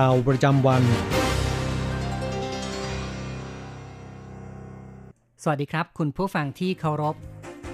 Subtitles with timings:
[0.00, 0.82] ข่าวประจำวัน
[5.42, 7.16] สวัสดีครับ คุณผู้ฟังที่เคารพ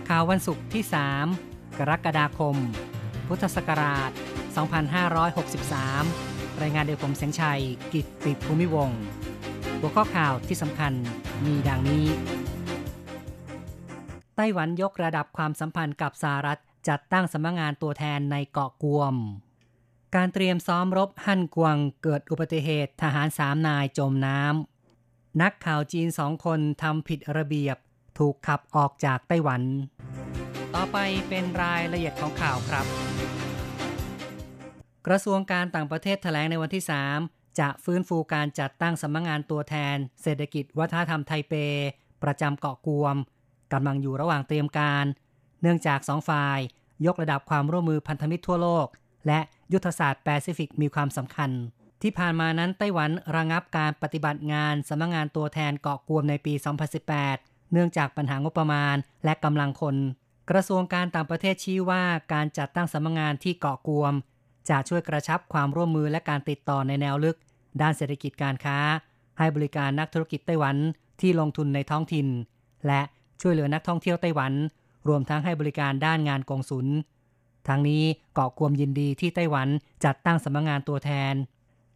[0.08, 0.82] ข่าววันศุกร์ที่
[1.30, 2.56] 3 กรกฎาคม
[3.28, 4.10] พุทธศักราช
[5.36, 8.90] 2563 รายงานโดยผมแสงชัย กิตติภูมิวง
[9.78, 10.92] หัวข้อข่าวที่สำคัญ
[11.44, 12.06] มีดังนี้
[14.36, 19.16] ไต้หวันยกระดับความสัมพันธ์กับสหรัฐจัดตั้งสำนักงงานตัวแทนในเกาะกวม
[20.16, 27.76] การเตรียมซ้อมรบฮั่นกวงเกิดอุบัติเหตุทหารสามนายจมน้ำ นักข่าวจีนสองคนทำผิดระเบียบ
[28.18, 29.62] ถูกขับออกจากไต้หวัน
[30.74, 32.86] ต่อไปเป็นรายละเอียดของข่าวครับ
[35.06, 36.84] กระทรวงการต่างประเทศแถลงในวันที่
[37.20, 41.54] 3 จะฟื้นฟูการจัดตั้งสำนักงงานตัวแทน เศรษฐกิจวัฒนธรรมไทเป
[42.22, 43.16] ประจำเกาะกวม
[43.72, 45.04] กำลังอยู่ระหว่างเตรียมการ
[45.62, 46.58] เนื่องจากสองฝ่าย
[47.06, 48.86] ยกระดับความร่วมมือพันธมิตรทั่วโลก
[49.26, 49.40] และ
[49.72, 51.50] ยุทธศาสตร์แปซิฟิกมีความสำคัญ
[52.02, 56.54] ที่ผ่านมานั้นไต้หวันระงับการปฏิบัติงานสำนักงงานตัวแทนเกาะกวมในปี
[57.12, 59.96] 2018 เนื่องจากปัญหางบประมาณและกำลังคน
[60.50, 64.12] กระทรวงการต่างประเทศชี้ว่าการจัดตั้งสำนักงงานที่เกาะกวม
[64.70, 67.36] จะช่วยกระชับความร่วมมือและการติดต่อในแนวลึก
[67.80, 68.78] ด้านเศรษฐกิจการค้า
[69.38, 70.76] ให้บริการนักธุรกิจไต้หวัน
[71.20, 72.26] ที่ลงทุนในท้องถิ่น
[72.86, 73.00] และ
[73.40, 74.52] ช่วยเหลือนักท่องเที่ยวไต้หวัน
[75.08, 76.86] รวมทั้งให้บริการด้านงานกงสุล
[77.70, 78.04] ทั้งนี้
[78.34, 79.68] เกาะกวมยินดีที่ไต้หวัน
[80.04, 81.34] จัดตั้งสำนักงานตัวแทน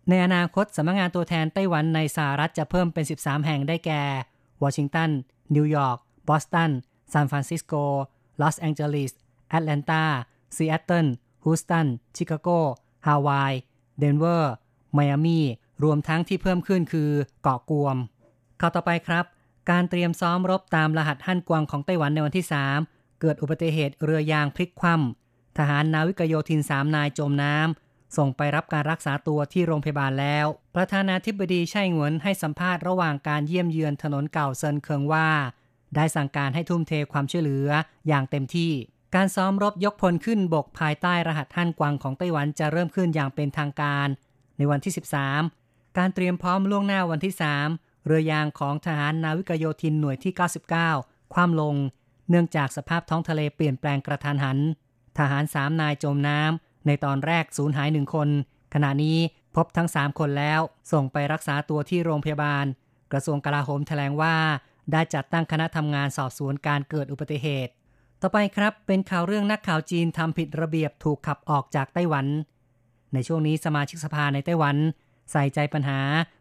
[0.08, 4.02] ในอนาคตสำนักงานตัวแทนไต้หวันในสหรัฐจะเพิ่มเป็น 13 แห่งได้แก่
[4.62, 5.10] วอชิงตัน
[5.54, 5.98] นิวยอร์ก
[6.28, 6.70] บอสตัน
[7.12, 7.74] ซานฟรานซิสโก
[8.40, 9.12] ลอสแองเจลิส
[9.48, 10.04] แอตแลนตา
[10.56, 11.06] ซีแอตเทิล
[11.44, 11.86] ฮูสตัน
[12.16, 12.48] ชิคาโก
[13.06, 13.52] ฮาวาย
[13.98, 14.54] เดนเวอร์
[14.92, 15.40] ไมอามี
[15.84, 17.10] รวมทั้งที่เพิ่มขึ้นคือ
[17.42, 17.96] เกาะกวม
[18.60, 19.24] ข่าวต่อไปครับ
[19.70, 22.46] การเตรียมซ้อมรบตามรหัสฮั่นกวงของไต้หวันในวันที่
[22.82, 25.23] 3 เกิดอุบัติเหตุเรือยางพลิกคว่ำ
[25.58, 35.28] ทหารนาวิกโยธินสามนายจมน้ำ ส่งไปรับการรักษาตัวที่โรงพยาบาลแล้ว ประธานาธิบดีไช่อิงเหวินให้สัมภาษณ์ระหว่างการเยี่ยมเยือนถนนเก่าเซินเคิงว่า
[35.94, 37.68] ได้สั่งการให้ทุ่มเทความช่วยเหลือ
[38.08, 38.72] อย่างเต็มที่
[39.14, 44.08] การซ้อมรบยกพลขึ้นบกภายใต้รหัสฮั่นกวางของไต้หวันจะเริ่มขึ้นอย่างเป็นทางการ
[44.56, 44.92] ในวันที่
[45.44, 47.34] 13 การเตรียมพร้อมล่วงหน้าวันที่
[47.70, 50.32] 3 เรือยางของทหารนาวิกโยธินหน่วยที่
[50.82, 51.76] 99 คว่ำลง
[52.30, 54.58] เนื่องจากสภาพท้องทะเลเปลี่ยนแปลงกระทันหัน
[55.18, 58.28] ทหารสามนายจมน้ำในตอนแรกสูญหายหนึ่งคน
[58.74, 59.18] ขณะนี้
[59.56, 60.60] พบทั้ง 3 คนแล้ว
[60.92, 62.64] ส่งไปรักษาตัวที่โรงพยาบาล
[63.12, 64.36] กระทรวงกลาโหมแถลงว่า
[64.92, 67.72] ได้จัดตั้งคณะทำงานสอบสวนการเกิดอุบัติเหตุ
[68.20, 72.26] ต่อไปครับเป็นข่าวเรื่องนักข่าวจีนทำผิดระเบียบถูกขับออกจากไต้หวัน
[73.14, 74.76] ในช่วงนี้สมาชิกสภาในไต้หวัน
[75.32, 76.00] ใส่ใจปัญหา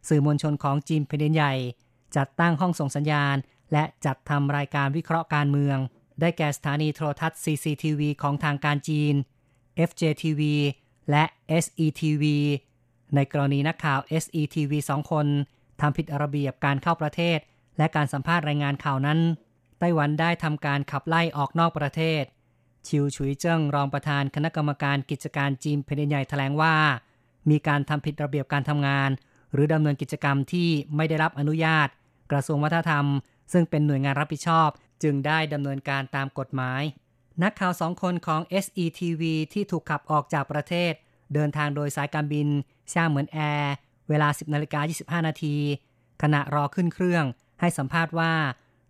[0.09, 1.53] สื่อมวลชนของจีนแผ่นดินใหญ่
[2.17, 3.35] จัดตั้งห้องส่งสัญญาณ
[3.73, 5.77] และจัดทำรายการวิเคราะห์การเมือง
[6.19, 9.13] ได้แก่สถานีโทรทัศน์ CCTV ของทางการจีน
[9.89, 10.41] FJTV
[11.09, 11.23] และ
[11.63, 12.23] SETV
[13.15, 15.27] ในกรณีนักข่าว SETV สองคน
[15.81, 17.39] ทำผิดระเบียบการเข้าประเทศ
[17.77, 19.19] และการสัมภาษณ์รายงานข่าวนั้น
[19.79, 22.23] ไต้หวันได้ทำการขับไล่ออกนอกประเทศ
[22.87, 26.75] ชิวฉุยเจิ้งรองประธานคณะกรรมการกิจการจีนแผ่นใหญ่แถลงว่า
[27.49, 29.09] มีการทำผิดระเบียบการทำงาน
[29.53, 31.87] หรือดำเนินกิจกรรมที่ไม่ได้รับอนุญาต
[32.31, 33.05] กระทรวงวัฒนธรรม
[33.53, 34.69] ซึ่งเป็นหน่วยงานรับผิดชอบ
[35.03, 36.81] จึงได้ดำเนินการตามกฎหมาย
[37.43, 39.23] นักข่าวสองคนของ SETV
[39.53, 40.93] ที่ถูกขับออกจากประเทศ
[41.33, 42.47] เดินทางโดยสายการบิน
[42.93, 43.73] ช่างเหมือนแอร์
[44.09, 45.55] เวลา 10นาฬิกา25 นาที
[46.21, 47.25] ขณะรอขึ้นเครื่อง
[47.59, 48.33] ให้สัมภาษณ์ว่า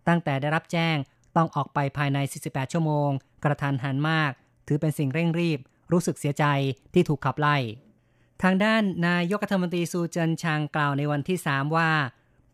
[0.08, 0.96] ตั้งแต่ได้รับแจ้ง
[1.36, 3.10] ต้องออกไปภายใน 48 ชั่วโมง
[3.44, 4.30] กระทันหันมาก
[4.66, 5.58] ถือเป็นสิ่งเร่งรีบ
[5.92, 6.44] รู้สึกเสียใจ
[6.94, 7.56] ที่ถูกขับไล่
[8.42, 11.90] ทางด้านนายกรัฐมนตรีซูเจินชางกล่าวในวันที่ 3 ว่า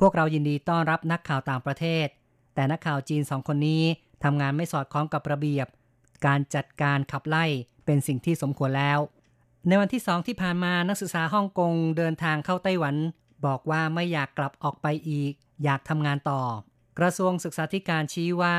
[0.00, 2.06] พวกเรายินดีต้อนรับนักข่าวต่างประเทศ
[2.60, 3.82] แต่นักข่าวจีนสองคนนี้
[4.24, 5.66] ทำงานไม่สอดคล้องกับระเบียบ
[6.26, 7.44] การจัดการขับไล่
[7.84, 8.98] เป็นสิ่งที่สมควรแล้ว
[9.68, 12.96] ในวันที่สองที่ผ่านมานักศึกษาฮ่องกงเดินทางเข้าไต้หวัน
[13.46, 15.32] บอกว่าไม่อยากกลับออกไปอีก
[15.64, 16.42] อยากทำงานต่อ
[16.98, 18.56] กระทรวงศึกษาธิการชี้ว่า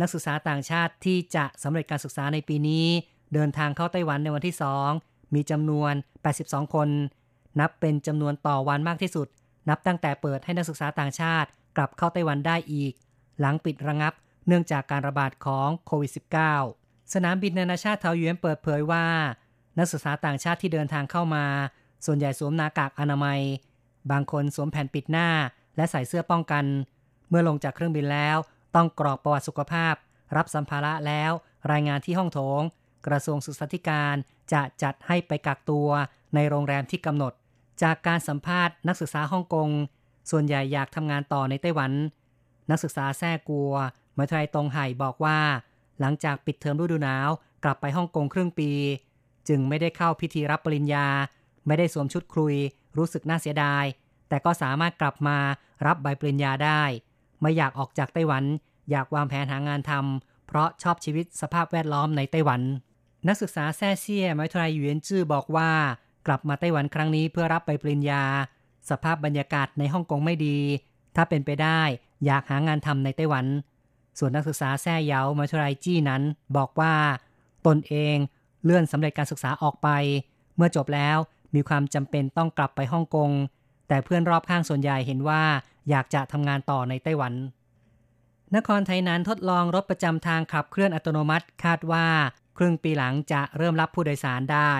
[0.00, 2.86] นักศึกษาต่างชาติที่จะสำเร็จการศึกษาในปีนี้
[3.34, 4.90] เดินทางเข้าไต้หวันในวันที่สอง
[5.34, 5.92] มีจำนวน
[6.34, 6.88] 82 คน
[7.60, 9.26] นับเป็นจำนวนต่อวันมากที่สุด
[9.68, 12.92] นับตั้งแต่เปิดให้นักศึกษาต่างชาติกลับเข้าไต้หวันได้อีก
[13.40, 14.12] หลังปิดระงับ
[14.46, 16.12] เนื่องจากการระบาดของโควิด
[16.62, 19.06] -19 สนามบินนานาชาติเทาหยวนเปิดเผยว่า
[19.78, 21.44] นักศึกษาต่างชาติที่เดินทางเข้ามา
[22.06, 23.40] ส่วนใหญ่สวมหน้ากากอนามัย
[24.10, 25.28] บางคนสวมแผ่นปิดหน้า
[25.76, 26.64] และใส่เสื้อป้องกัน
[27.28, 28.36] เมื่อลงจากเครื่องบินแล้ว
[28.74, 29.94] ต้องกรอกประวัติสุขภาพ
[30.36, 31.32] รับสัมภาระแล้ว
[31.72, 32.60] รายงานที่ห้องโถง
[33.06, 34.14] กระทรวงศึกษาธิการ
[34.52, 35.88] จะจัดให้ไปกักตัว
[36.34, 37.32] ในโรงแรมที่กำหนด
[37.82, 39.68] จากการสัมภาษณ์นักศึกษาฮ่องกง
[40.30, 41.92] ส่วนใหญ่อยากทำงานต่อในไต้หวัน
[42.70, 43.74] นักศึกษาแท้กัว
[44.18, 45.38] มาทรายตรงไห่บอกว่า
[46.00, 47.28] หลังจากปิดเทอมฤดูหนาว
[47.64, 48.70] กลับไปฮ่องกงครึ่งปี
[49.48, 51.06] จึงไม่ได้เข้าพิธีรับปริญญา
[51.66, 52.56] ไม่ได้สวมชุดคลุย
[52.96, 53.84] รู้สึกน่าเสียดาย
[54.28, 55.38] แต่ก็สามารถกลับมา
[55.86, 56.82] รับใบปริญญาได้
[57.40, 58.44] ไม่อยากออกจากไต้หวัน
[58.90, 62.62] อยากวางแผนหางานทำเพราะชอบชีวิตสภาพแวดล้อมในไต้หวัน
[63.28, 65.70] นักศึกษาแซ่เซี่ยไมทรายหยวนจื้อบอกว่า
[66.26, 68.24] กลับมาไต้หวันครั้งนี้เพื่อรับใบปริญญา
[68.90, 70.58] สภาพบรรยากาศในฮ่องกงไม่ดี
[71.16, 71.82] ถ้าเป็นไปได้
[72.24, 73.46] อยากหางานทำในไต้หวัน
[74.18, 76.22] ส่วนนักศึกษาแซ่เยาไมทรายจี้นั้น
[76.56, 76.94] บอกว่า
[77.66, 78.16] ตนเอง
[78.64, 79.88] เลื่อนสำเร็จการศึกษาออกไป
[80.56, 81.16] เมื่อจบแล้ว
[81.54, 83.30] มีความจำเป็นต้องกลับไปฮ่องกง
[83.88, 85.42] แต่เพื่อนรอบข้างส่วนใหญ่เห็นว่า
[85.90, 87.32] อยากจะทำงานต่อในไต้หวัน
[88.56, 92.06] นครไทยนั้นทดลองรถประจำทางขับเคลื่อนอัตโนมัติคาดว่า
[92.58, 94.72] ครึ่งปีหลังจะเริ่มรับผู้โดยสารได้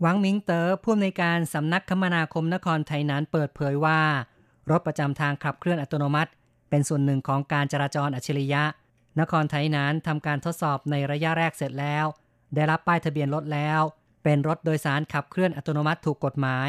[0.00, 4.00] หวังมิงเตอ๋อผู้อำนวยการสำนักคมนาคมนครไทยนั้นเปิดเผยว่า
[4.70, 6.30] รถประจำทางขับเคลื่อนอัตโนมัติ
[6.70, 8.62] เป็นส่วนหนึ่งของการจราจรอัจฉริยะ
[9.20, 12.04] นครไทยนั้นทำการทดสอบในระยะแรกเสร็จแล้ว
[12.54, 13.80] ได้รับป้ายทะเบียนรถแล้ว
[14.24, 16.68] เป็นรถโดยสารขับเคลื่อนอัตโนมัติถูกกฎหมาย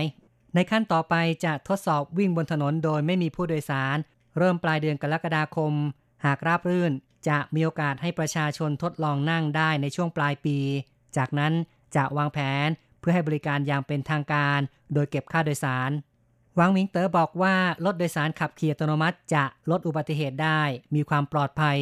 [0.56, 1.16] ในขั้นต่อไป
[1.46, 3.98] จะทดสอบวิ่งบนถนนโดยไม่มีผู้โดยสาร
[4.38, 5.74] เริ่มปลายเดือนกรกฎาคม
[6.24, 6.92] หากราบรื่น
[7.28, 10.58] จะมีโอกาสให้ประชาชนทดลองนั่งได้ในช่วงปลายปี
[11.18, 11.54] จากนั้น
[11.96, 12.68] จะวางแผน
[13.00, 14.60] เพื่อให้บริการอย่างเป็นทางการ
[14.94, 15.92] โดยเก็บค่าโดยสาร
[16.60, 17.56] วังมิงเตอ๋อบอกว่า
[17.86, 20.62] รถโดยสารขับขี่อัตโนมัติจะลดอุบัติเหตุได้
[20.96, 21.78] มีความปลอดภัย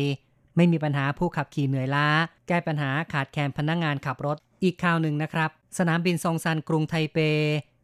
[0.55, 2.07] ไม่มีปัญหาผู้ขับขี่เหนื่อยล้า
[2.47, 7.17] แก้ปัญหาขาดแคลนพนักงงานขับรถ อีกข่าวหนึ่งนะครับ สนามบินซงซันกรุงไทเป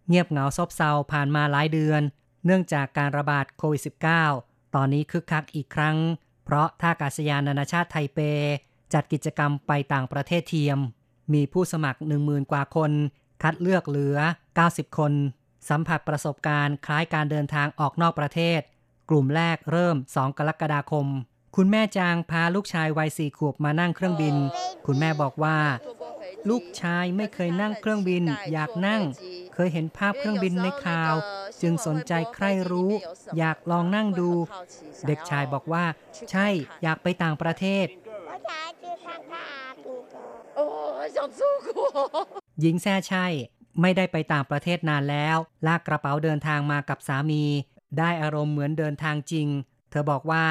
[0.08, 2.02] เงียบเหงาซบเซาผ่านมาหลายเดือน
[2.46, 3.82] เนื่องจากการระบาดโควิด
[4.28, 5.98] -19 ตอนนี้คึกคักอีกครั้ง
[6.46, 8.20] เพราะท่าอากาศยานนานาชาติไทเป
[8.94, 10.80] จัดกิจกรรมไปต่างประเทศเทียม
[11.34, 12.92] มีผู้สมัคร 10,000 กว่าคน
[13.44, 14.18] คัดเลือกเหลือ
[14.58, 15.14] 90 คน
[15.69, 18.62] สัมผัสประสบการณ์คล้ายการเดินทางออกนอกประเทศ
[19.09, 21.07] กลุ่มแรกเริ่ม 2 กรกฎาคม
[21.56, 24.35] คุณแม่จางพาลูกชายวัยสี่ขวบมานั่งเครื่องบิน
[24.85, 25.57] คุณแม่บอกว่า
[26.50, 29.01] ลูกชายไม่เคยนั่งเครื่องบิน อยากนั่ง
[29.53, 31.13] เคยเห็นภาพเครื่องบินในข่าว
[31.62, 32.91] จึงสนใจใคร่รู้
[33.38, 34.31] อยากลองนั่งดู
[35.07, 35.85] เด็กชายบอกว่า
[36.31, 36.47] ใช่
[36.83, 37.85] อยากไปต่างประเทศ
[42.62, 43.27] หญิงแซ่ใช่
[43.81, 45.38] ไม่ได้ไปต่างประเทศนานแล้ว
[45.68, 47.44] ลากกระเป๋าเดินทางมากับสามี
[47.98, 49.48] ได้อารมณ์เหมือนเดินทางจริง
[49.89, 50.45] เธอบอกว่า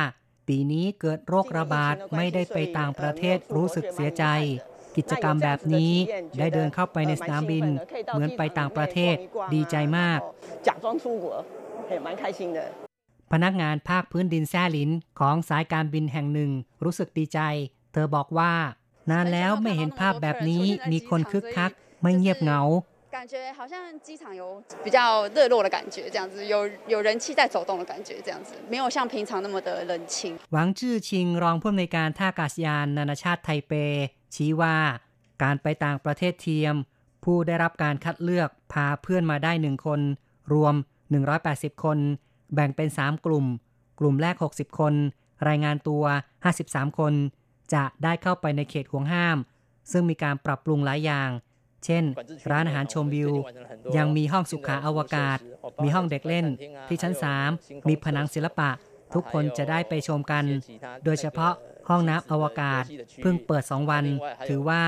[0.48, 4.24] ปีนี้เกิดโรคระบาดไม่ได้ไปต่างประเทศรู้สึกเสียใจ
[4.96, 5.92] กิจกรรมแบบนี้
[6.38, 7.64] ได้เดินเข้าไปในสนามบิน
[8.12, 9.14] เหมือนไปต่างประเทศ
[9.54, 10.20] ดีใจมาก
[13.32, 14.90] พนักงานภาคพื้นดินแซ่หลิน
[15.20, 16.50] ของสายการบินแห่งหนึ่ง
[16.84, 17.40] รู้สึกดีใจ
[17.92, 18.52] เธอบอกว่า
[19.10, 21.70] นานแล้วไม่เห็นภาพแบบนี้มีคนคึกคัก
[22.02, 22.60] ไม่เงียบเหงา
[23.13, 30.37] 感觉好像机场有比较热络的感觉，这样子有有人气在走动的感觉，这样子没有像平常那么的冷清。
[30.53, 33.73] หวังจื้อชิงรองผู้อำนวยการท่าอากาศยานนานาชาติไทเป
[34.35, 34.77] ชี้ว่า
[35.43, 36.75] การไปต่างประเทศเทียม
[37.23, 40.01] ผู้ได้รับการคัดเลือกพาเพื่อนมาได้หนึ่งคน
[40.53, 40.75] รวม
[41.29, 41.97] 180 คน
[42.53, 43.45] แบ่งเป็น 3 กลุ่ม
[43.99, 44.93] กลุ่มแรก 60 คน
[45.47, 46.03] รายงานตัว
[46.51, 47.13] 53 คน
[47.73, 49.37] จะได้เข้าไปในเขตห่วงห้าม
[49.91, 51.29] ซึ่งมีการปรับปรุงหลายอย่าง
[51.85, 52.03] เช่น
[52.51, 53.31] ร้านอาหารชมวิว
[53.97, 55.37] ยังมีห้องสุขาอวกาศ
[55.83, 56.45] มีห้องเด็กเล่น
[56.87, 57.13] ที่ชั้น
[57.51, 58.69] 3 มีผนังศิลปะ
[59.15, 60.45] ทุกคนจะได้ไปชมกัน
[61.05, 61.53] โดยเฉพาะ
[61.89, 62.83] ห้องน้ำอวกาศ
[63.21, 64.05] เพิ่งเปิด 2 วัน
[64.49, 64.81] ถือว่า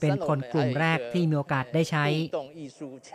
[0.00, 2.04] เป็นคนกลุ่มแรกที่มีโอกาสได้ใช้
[2.38, 3.10] 动艺术墙，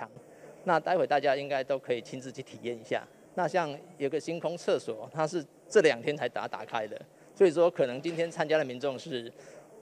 [0.69, 2.93] 那待会大家应该都可以亲自去体验一下。
[3.39, 3.55] 那像
[4.03, 5.33] 有个星空厕所，它是
[5.73, 6.95] 这两天才打打开的，
[7.37, 9.31] 所以说可能今天参加的民众是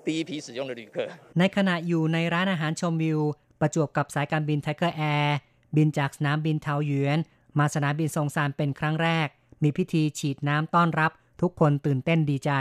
[0.06, 1.08] 第一批使用的旅客。
[1.40, 3.20] ในขณะอยู่ในร้านอาหารชมวิว
[3.61, 5.37] ประจวบกับสายการบินไทเกอร์แอร์
[5.77, 7.19] บินจากสนามบินเถาหยวน
[7.59, 9.29] มาสนามบินซงซานเป็นครั้งแรก
[9.63, 11.11] มีพิธีฉีดน้ำต้อนรับ
[11.41, 12.53] ทุกคนตื่นเต้นดีใจ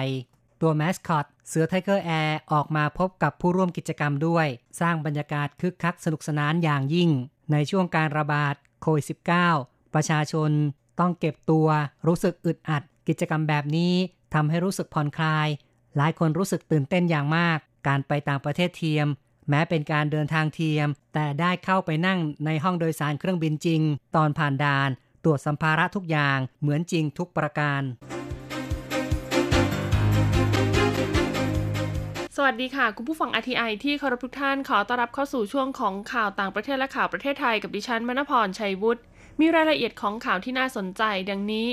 [0.62, 4.48] ตัวมาสคอต เสือไทเกอร์แอร์ออกมาพบกับผู้ร่วมกิจกรรมด้วย
[4.80, 7.10] สร้างบรรยากาศคึกคักสนุกสนานอย่างยิ่ง
[7.52, 9.06] ในช่วงการระบาดโควิด
[9.50, 10.52] -19 ประชาชน
[11.00, 11.68] ต้องเก็บตัว
[12.08, 13.94] รู้สึกอึดอัด กิจกรรมแบบนี้
[14.34, 15.48] ทำให้รู้สึกผ่อนคลาย
[15.98, 19.08] หลายคนรู้สึกตื่นเต้นอย่างมาก การไปต่างประเทศเทียม
[19.50, 23.82] แม้เป็นการเดินทางเทียม แต่ได้เข้าไปนั่งในห้องโดยสารเครื่องบินจริง
[24.16, 24.90] ตอนผ่านด่าน
[25.24, 27.82] ตรวจสัมภาระทุกอย่างเหมือนจริงทุกประการ
[32.36, 39.02] สวัสดีค่ะ คุณผู้ฟัง RTI ที่เคารพทุกท่านขอต้อนรับเข้าสู่ช่วงของข่าวต่างประเทศและข่าวประเทศไทยกับดิฉันมณพรชัยวุฒิ
[39.40, 41.68] มีรายละเอียดของข่าวที่น่าสนใจดังนี้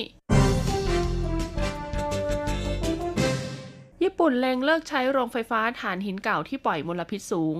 [4.02, 7.56] ญี่ปุ่นเล็งเลิกใช้โรงไฟฟ้าถ่านหินเก่าที่ปล่อยมลพิษสูง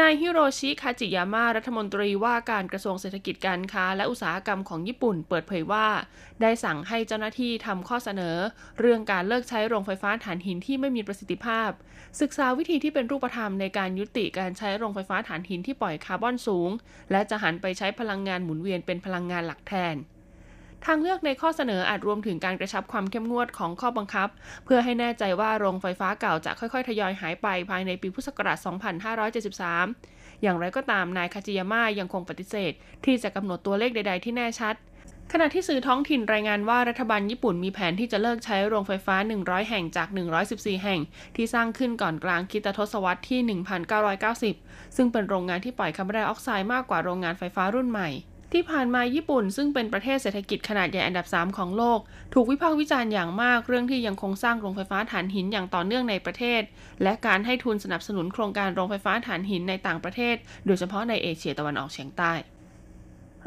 [0.00, 5.86] นายฮิโรชิคาจิยาม่ารัฐมนตรีว่าการกระทรวงเศรษฐกิจการค้า และอุตสาหกรรมของญี่ปุ่นเปิดเผยว่า
[6.42, 8.36] ได้สั่งให้เจ้าหน้าที่ทำข้อเสนอ
[8.80, 11.70] เรื่องการเลิกใช้โรงไฟฟ้าถ่านหินที่ไม่มีประสิทธิภาพ
[12.20, 16.70] ศึกษาวิธีที่เป็นรูปธรรมในการยุติการใช้โรงไฟฟ้าถ่านหินที่ปล่อยคาร์บอนสูง
[17.10, 19.96] และจะหันไปใช้พลังงานหมุนเวียนเป็นพลังงานหลักแทน
[20.86, 24.28] ทางเลือกในข้อเสนออาจรวมถึงการกระชับความเข้มงวดของข้อบังคับ
[24.64, 28.58] เพื่อให้แน่ใจว่าโรงไฟฟ้าเก่าจะค่อยๆ ทยอยหายไปภายในปีพุทธศักราช
[29.50, 32.72] 2573 อย่างไรก็ตามนายคาจิยาม่ายังคงปฏิเสธ
[33.04, 34.74] ที่จะกำหนดตัวเลขใด ๆ ที่แน่ชัด
[35.32, 40.08] ขณะที่สื่อท้องถิ่นรายงานว่ารัฐบาลญี่ปุ่นมีแผนที่จะเลิกใช้โรงไฟฟ้า 100 แห่งจาก
[40.46, 41.00] 114 แห่ง
[41.36, 43.40] ที่สร้างขึ้นก่อนกลางคริสตศวรรษที่
[44.18, 48.10] 1990 ซึ่งเป็นโรงงานที่ปล่อยคาร์บอนไดออกไซด์มากกว่าโรงงานไฟฟ้ารุ่นใหม่
[48.54, 51.98] ที่ผ่านมาญี่ปุ่นซึ่งเป็นประเทศเศรษฐกิจขนาดใหญ่อันดับ 3 ของโลก
[52.34, 56.62] ถูกวิพากษ์วิจารณ์อย่างมากเรื่องที่ยังคงสร้างโรงไฟฟ้าถ่านหินอย่างต่อเนื่องในประเทศ
[57.02, 62.32] และการให้ทุนสนับสนุนโครงการโรงไฟฟ้าถ่านหินในต่างประเทศ โดยเฉพาะในเอเชียตะวันออกเฉียงใต้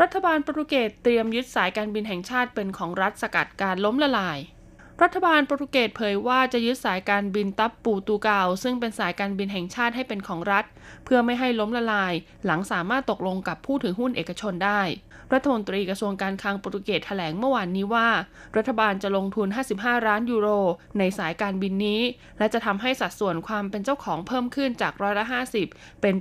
[0.02, 4.40] รัฐบาลโปรตุเกสเตรียมยึดสายการบินแห่งชาติเป็นของรัฐสกัดการล้มละลาย
[5.04, 10.66] รัฐบาลโปรตุเกสเผยว่าจะยึดสายการบินตับปูตูเกาซึ่งเป็นสายการบินแห่งชาติให้เป็นของรัฐ
[11.06, 12.14] เพื่อไม่ให้ล้มละลาย
[12.46, 14.82] หลังสามารถตกลงกับผู้ถือหุ้นเอกชนได้
[15.34, 18.10] รัฐมนตรีกระทรวงการคลังโปรตุเกสแถลงเมื่อวานนี้ว่า
[18.58, 20.48] รัฐบาลจะลงทุน 55 ล้านยูโร
[21.00, 22.02] ในสายการบินนี้
[22.38, 25.26] และจะทำให้สัดส่วนความเป็นเจ้าของเพิ่มขึ้นจากร้อยละ
[25.64, 26.14] 50 เป็น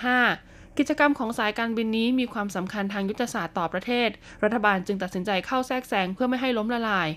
[0.00, 4.08] 72.5กิจกรรมของสายการบินนี้มีความสำคัญทางยุทธศาสตร์ต่อประเทศ
[4.42, 7.08] รัฐบาลจึงตัดสินใจเข้าแทรกแซงเพื่อไม่ให้ล้มละลาย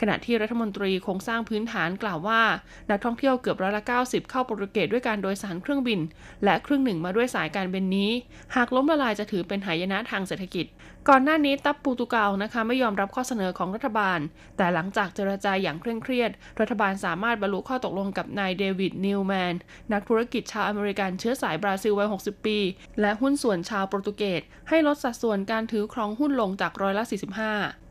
[0.00, 2.42] ขณะที่รัฐมนตรีโครงสร้างพื้นฐานกล่าวว่า
[2.90, 6.00] นักท่องเที่ยวเกือบร้อยละ 90 เข้าโปรตุเกสด้วยการโดยสารเครื่องบิน
[6.44, 8.10] และครึ่งหนึ่งมาด้วยสายการบินนี้
[8.54, 10.66] หากล้มละลายจะถือเป็นหายนะทางเศรษฐกิจ
[11.08, 14.18] ก่อนหน้านี้ตับปรตุเกสนะคะไม่ยอมรับข้อเสนอของรัฐบาล
[14.56, 19.54] แต่หลังจากเจรจาอย่างเคร่งเครียด รัฐบาลสามารถบรรลุข้อตกลงกับนายเดวิดนิวแมน
[19.92, 22.58] นักธุรกิจชาวอเมริกันเชื้อสายบราซิลวัย 60 ปี
[23.00, 27.85] และหุ้นส่วนชาวโปรตุเกสให้ลดสัดส่วนการถือครองหุ้นลงจากร้อยละ 45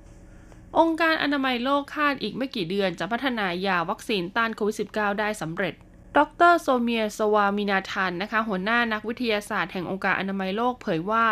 [0.79, 5.73] องค์การอนามัยโลกคาดอีกไม่กี่เดือนจะพัฒนายาวัคซีนต้านโควิด -19 ได้สำเร็จ
[6.17, 6.19] ด
[6.51, 11.25] รโซเมียสวามินาทันนะคะหัวหน้านักวิทยาศาสตร์แห่งองค์การอนามัยโลกเผยว่า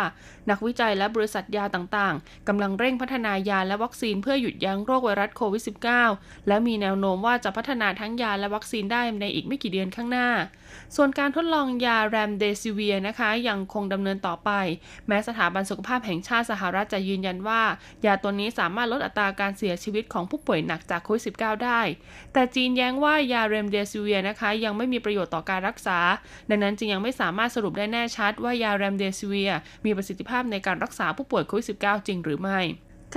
[0.50, 5.62] นักวิจัยและบริษัทยาต่างๆกำลังเร่งพัฒนายาและวัคซีนเพื่อหยุดยั้งโรคไวรัสโควิด
[6.06, 10.28] -19 และมีแนวโน้มว่าจะพัฒนาทั้งยาและวัคซีนได้ในอีกไม่กี่เดือนข้างหน้า
[10.96, 14.50] ส่วนการทดลองยาแรมเดซิเวียนะคะยังคงดำเนินต่อไป
[15.06, 17.62] แม้สถาบันสุขภาพแห่งชาติสหรัฐจะยืนยันว่า
[18.06, 21.80] ยาตัวนี้สามารถลดอัตราการเสียชีวิตของผู้ป่วยหนักจากโควิด -19 ได้
[22.32, 25.98] แต่จีนแย้งว่ายาเรมเดซิเวียนะคะยังไม่มีประโยชน์ต่อการรักษา
[26.50, 29.52] ดังนั้นจึงยังไม่สามารถสรุปได้แน่ชัดว่ายาแรมเดซิเวีย
[29.84, 32.60] มีประสิทธิภาพในการรักษาผู้ป่วยโควิด -19 จริงหรือไม่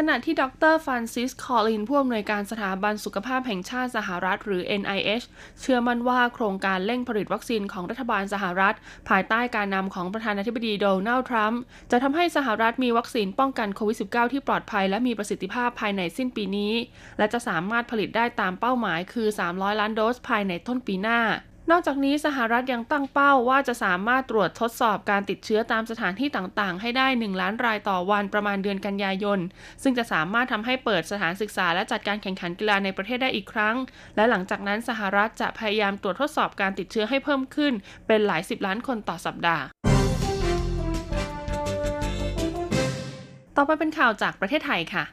[0.01, 5.25] ขณะที่ดรฟรานซิส คอลิน ผู้อำนวยการสถาบันสุขภาพแห่งชาติสหรัฐ หรือ NIH
[5.61, 8.75] เชื่อมั่นว่าโครงการเร่งผลิตวัคซีนของรัฐบาลสหรัฐ
[9.09, 11.61] ภายใต้การนำของประธานาธิบดีโดนัลด์ ทรัมป์
[11.91, 16.73] จะทำให้สหรัฐมีวัคซีนป้องกันโควิด -19 ที่ปลอดภัยและมีประสิทธิภาพภายในสิ้นปีนี้
[17.17, 21.21] และจะสามารถผลิตได้ตามเป้าหมายคือ 300 ล้านโดสภายในต้นปีหน้า
[21.71, 29.39] นอกจากนี้สหรัฐยังตั้งเป้าว่าจะสามารถตรวจทดสอบการติดเชื้อตามสถานที่ต่างๆ ให้ได้ 1 ล้านรายต่อวันประมาณเดือนกันยายน
[29.83, 33.75] ซึ่งจะสามารถทำให้เปิดสถานศึกษาและจัดการแข่งขันกีฬาในประเทศได้อีกครั้ง
[34.15, 37.73] และหลังจากนั้นสหรัฐจะพยายามตรวจทดสอบการติดเชื้อให้เพิ่มขึ้น
[38.07, 39.63] เป็นหลายสิบล้านคนต่อสัปดาห์
[43.55, 45.03] ต่อไปเป็นข่าวจากประเทศไทยค่ะ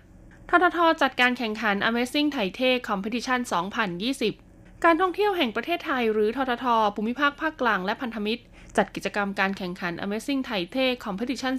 [0.48, 4.53] ทททจัดการแข่งขัน Amazing Thai t e Competition 2020
[4.84, 8.42] การท่องเที่ยวแห่งประเทศไทยหรือททท ภูมิภาคภาคกลางและพันธมิตร
[8.76, 11.54] จัดกิจกรรมการแข่งขัน Amazing Thai t e Competition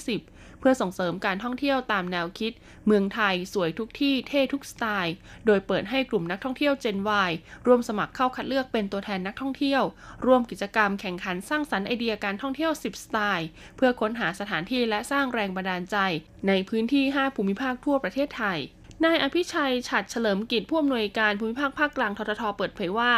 [0.00, 2.52] 2020 เพื่อส่งเสริมการท่องเที่ยวตามแนวคิด
[2.86, 5.14] เมืองไทยสวยทุกที่เท่ทุกสไตล์
[5.46, 6.98] โดยเปิดให้กลุ่มนักท่องเที่ยว Gen
[7.28, 7.30] Y
[7.66, 9.82] ร่วมสมัครเข้าคัดเลือกเป็นตัวแทนนักท่องเที่ยว
[10.26, 15.96] ร่วมกิจกรรมแข่งขันสร้างสรรค์ไอเดียการท่องเที่ยว 10 สไตล์ เพื่อค้นหาสถานที่และสร้างแรงบันดาลใจ
[16.48, 18.60] ในพื้นที่ 5 ภูมิภาคทั่วประเทศไทย
[19.04, 23.12] นายอภิชัยฉัดเฉลิมกิจผู้อำนวยการภูมิภาคภาคกลางทททเปิดเผยว่า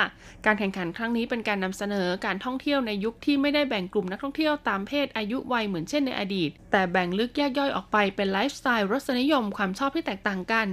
[0.47, 10.67] การแข่งขันครั้งนี้เป็นการนำเสนอการท่องเที่ยวในยุคที่ไม่ได้แบ่งกลุ่มนักท่องเที่ยวตามเพศอายุวัยเหมือนเช่นในอดีต แต่แบ่งลึกแยกย่อยออกไปเป็นไลฟ์สไตล์รสนิยมความชอบที่แตกต่างกัน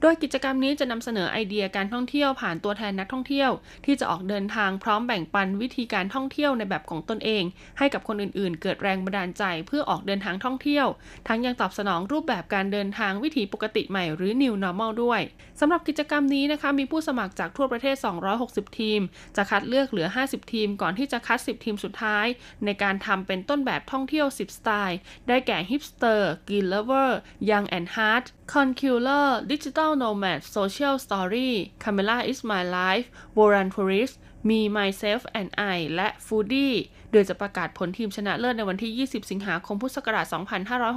[0.00, 3.50] โดยกิจกรรมนี้จะนำเสนอไอเดียการท่องเที่ยวผ่านตัวแทนนักท่องเที่ยว
[3.84, 7.42] ที่จะออกเดินทางพร้อมแบ่งปันวิธีการท่องเที่ยวในแบบของตนเอง
[7.78, 10.86] ให้กับคนอื่นๆ เกิดแรงบันดาลใจเพื่อออกเดินทางท่องเที่ยว
[11.28, 15.20] ทั้งยังตอบสนองรูปแบบการเดินทางวิถีปกติใหม่หรือ New New Normal ด้วย
[15.60, 17.96] สำหรับกิจกรรมนี้นะคะมีผู้สมัครจากทั่วประเทศ
[18.36, 19.00] 260 ทีม
[19.36, 22.26] จะคัดเลือกเหลือ 50 ทีม ก่อนที่จะคัด 10 ทีมสุดท้าย
[22.64, 24.98] ในการทำเป็นต้นแบบท่องเที่ยว 10 สไตล์
[25.28, 27.18] ได้แก่ฮิปสเตอร์กินเลเวอร์
[27.50, 34.10] ยังแอนด์ฮาร์ดคอนคิวเลอร์ดิจิทัลโนแมดโซเชียลสตอรี่คาเมล่าอิสมาไลฟ์โบรันทัวริส
[34.48, 36.74] มีม myself and I และฟูดี้
[37.16, 40.26] ดยจะประกาศผลทีมชนะเลิศในวันที่ 20 สิงหาคมพุทธศักราช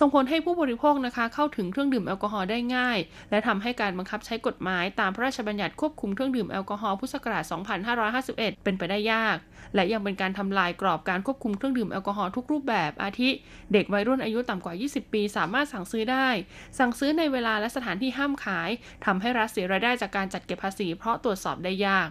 [0.00, 2.98] ส่งผลให้ผู้บริโภคนะคะเข้าถึงเครื่องดื่มแอลกอฮอล์ได้ง่าย
[3.30, 7.44] และทำให้การบังคับใช้กฎหมายตามพระราชบัญญัติควบคุมเครื่องดื่มแอลกอฮอล์พุทธศักราช
[8.04, 9.36] 2551 เป็นไปได้ยาก
[9.74, 13.30] และยังเป็นการทำลายกรอบการควบคุมเครื่องดื่มแอลกอฮอล์ทุกรูปแบบ อาทิ
[13.72, 16.28] เด็กวัยรุ่นอายุต่ำกว่า 20 ปี สามารถสั่งซื้อได้
[16.78, 18.70] สั่งซื้อในเวลาและสถานที่ห้ามขาย
[19.04, 22.08] ทำให้รัฐเสียรายได้จากการจัดเก็บภาษี เพราะตรวจสอบได้ยาก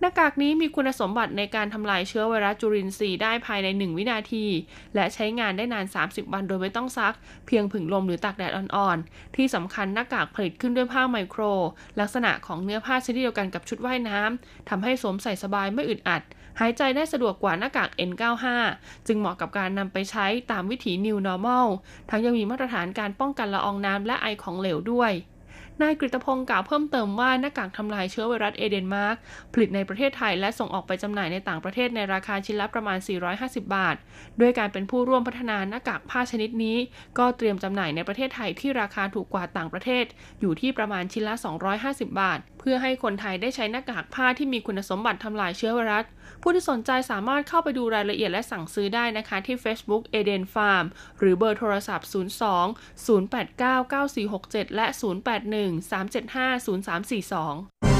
[0.00, 4.46] หน้ากากนี้มีคุณสมบัติในการทำลายเชื้อไวรัสจุลินทรีย์ได้ภายใน 1 วินาที
[4.94, 7.14] และใช้งานได้นาน 30 วันโดยไม่ต้องซัก
[7.46, 11.42] เพียงผึ่งลมหรือตากแดดอ่อนๆ ที่สำคัญหน้ากากผลิตขึ้นด้วยผ้าไมโคร
[12.00, 16.22] ลักษณะของเนื้อผ้าชนิดเดียวกันกับชุดว่ายน้ำทำให้สวมใส่สบายไม่อึดอัด
[16.60, 18.44] หายใจได้สะดวกกว่าหน้ากาก N95
[19.06, 21.66] จึงเหมาะกับการนำไปใช้ตามวิถี New Normal
[22.10, 25.12] ทั้งยังมีมาตรฐานการป้องกันละอองน้ำและไอของเหลวด้วย
[25.82, 29.16] นายกฤตพงศ์กล่าวเพิ่มเติมว่าหน้ากากทำลายเชื้อไวรัสเอเดนมาร์ก
[29.52, 32.98] ผลิตในประเทศไทยและส่งออกไปจำหน่ายในต่างประเทศในราคาชิ้นละประมาณ
[33.36, 33.96] 450 บาท
[34.40, 36.76] ด้วยการเป็นผู้ร่วมพัฒนาหน้ากากผ้าชนิดนี้
[37.18, 40.04] ก็เตรียมจำหน่ายในประเทศไทยที่ราคาถูกกว่าต่างประเทศ
[40.40, 41.34] อยู่ที่ประมาณชิ้นละ
[41.76, 46.04] 250 บาท เพื่อพื่อให้คนไทยได้ใช้หน้ากากผ้าที่มีคุณสมบัติทำลายเชื้อไวรัส
[46.48, 50.86] ผู้ที่สนใจสามารถเข้าไปดูรายละเอียดและสั่งซื้อได้นะคะที่ Facebook Eden Farm
[51.18, 52.14] หรือเบอร์โทรศัพท์ 02
[53.06, 54.86] 089 9467 และ
[55.32, 57.92] 081 375 0342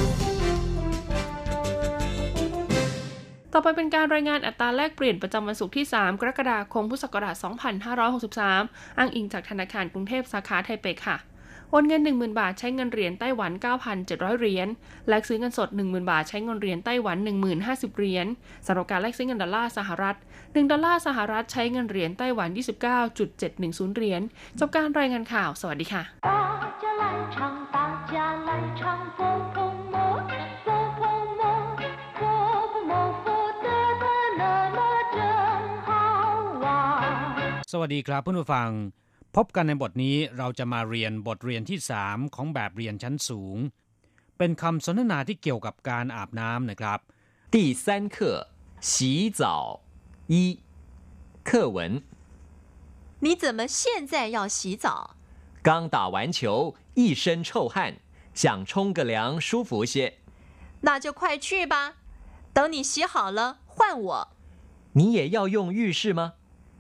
[3.53, 7.35] ต่อไปเป็นการรายงานอัตราแลกเปลี่ยนประจำวันศุกร์ที่ 3 กรกฎาคม พุทธศักราช
[8.17, 11.17] 2563 อ้างอิงจากธนาคารกรุงเทพสาขาไทเปค่ะ
[11.71, 13.53] โอนเงิน 10,000 บาทใช้เงินเหรียญไต้หวัน
[13.97, 14.69] 9,700 เหรียญ
[15.09, 17.17] แลกซื้อเงินสด 10,000 บาทใช้เงินเหรียญไต้หวัน
[17.59, 18.27] 10,050 เหรียญ
[18.67, 22.49] สำหรับการแลกซื้อเงินดอลลาร์สหรัฐ 1 ดอลลาร์สหรัฐใช้เงินเหรียญไต้หวัน
[23.19, 24.23] 29.710 เหรียญ
[24.59, 26.03] จบการรายงานข่าว สวัสดีค่ะ
[37.73, 38.71] สวัสดีครับเพื่นผู้ฟัง
[39.36, 43.58] พบกันในบทนี้เราจะมาเรียนบทเรียนที่ 3 ของแบบเรียนชั้นสูง
[44.38, 47.00] เป็นคำสนทนาที่เกี่ยวกับการอาบน้ำนะครับ
[47.54, 47.86] 第三
[48.16, 48.16] 课
[48.90, 49.42] 洗澡
[50.34, 50.36] 一
[51.48, 51.78] 课文
[53.24, 55.16] 你怎么现在要洗澡？
[55.62, 57.98] 刚打完球，一身臭汗，
[58.34, 60.16] 想冲个凉舒服些。
[60.82, 61.98] 那就快去吧，
[62.52, 64.30] 等你洗好了换我。
[64.94, 66.34] 你也要用浴室吗？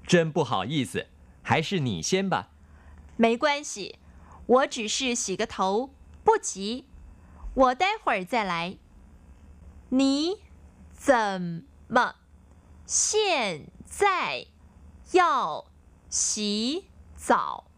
[0.08, 1.06] 真不好意思，
[1.49, 2.49] 还是你先吧。
[3.17, 4.01] 没关系，
[4.47, 6.87] 我只是洗个头，不急，
[7.55, 8.79] 我待会儿再来。
[9.91, 10.39] 你
[10.93, 12.17] 怎么
[12.85, 14.49] 现在
[15.13, 15.67] 要
[16.09, 17.71] 洗澡？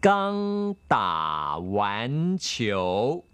[0.00, 3.24] 刚打完球，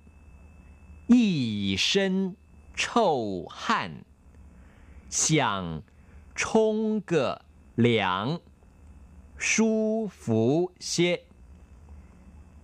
[1.06, 2.34] 一身
[2.74, 4.06] 臭汗，
[5.10, 5.82] 想
[6.34, 8.40] 冲个凉，
[9.40, 11.24] 舒服些。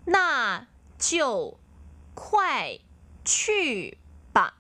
[0.05, 1.59] 那就
[2.15, 2.79] 快
[3.25, 3.97] 去
[4.31, 4.59] 吧，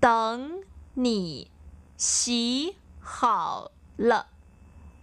[0.00, 1.50] 等你
[1.98, 4.28] 洗好了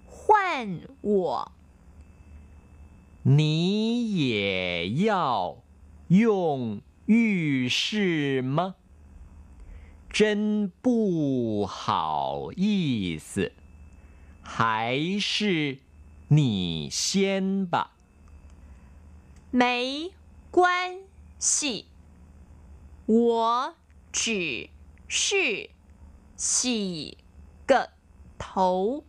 [0.07, 1.51] 换我。
[3.21, 5.63] 你也要
[6.07, 8.75] 用浴室吗？
[10.09, 13.51] 真不好意思，
[14.44, 15.78] 还是
[16.28, 17.74] 你先吧。
[19.50, 20.12] 没
[20.50, 21.00] 关
[21.38, 21.86] 系，
[23.06, 23.74] 我
[24.12, 24.70] 只
[25.08, 25.70] 是
[26.36, 27.18] 洗
[27.66, 27.90] 个
[28.38, 29.04] 头，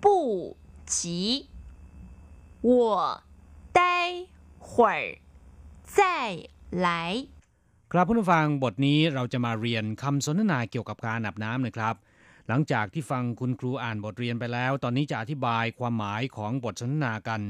[0.00, 1.46] 不急。
[2.62, 3.22] 我
[3.72, 4.26] 待
[4.58, 5.18] 会儿
[5.84, 7.26] 再来。
[7.92, 11.94] ครับเพื่อนผู้ฟังบทนี้เราจะมาเรียนคำสนทนาเกี่ยวกับการอาบน้ำนะครับ
[12.48, 17.42] หลังจากที่ฟังคุณครูอ่านบทเรียนไปแล้ว ตอนนี้จะอธิบายความหมายของบทสนทนากัน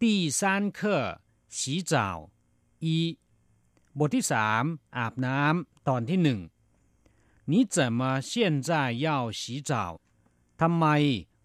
[0.00, 0.04] 第
[0.38, 0.40] 三
[0.78, 0.80] 课
[1.58, 1.58] 洗
[1.92, 1.94] 澡
[2.84, 2.86] 一
[3.98, 4.64] บทที่สาม
[4.98, 6.40] อาบน้ำตอนที่หนึ่ง
[7.50, 8.32] 你怎么现
[8.68, 8.70] 在
[9.04, 9.08] 要
[9.40, 9.72] 洗澡
[10.60, 10.86] ทำไม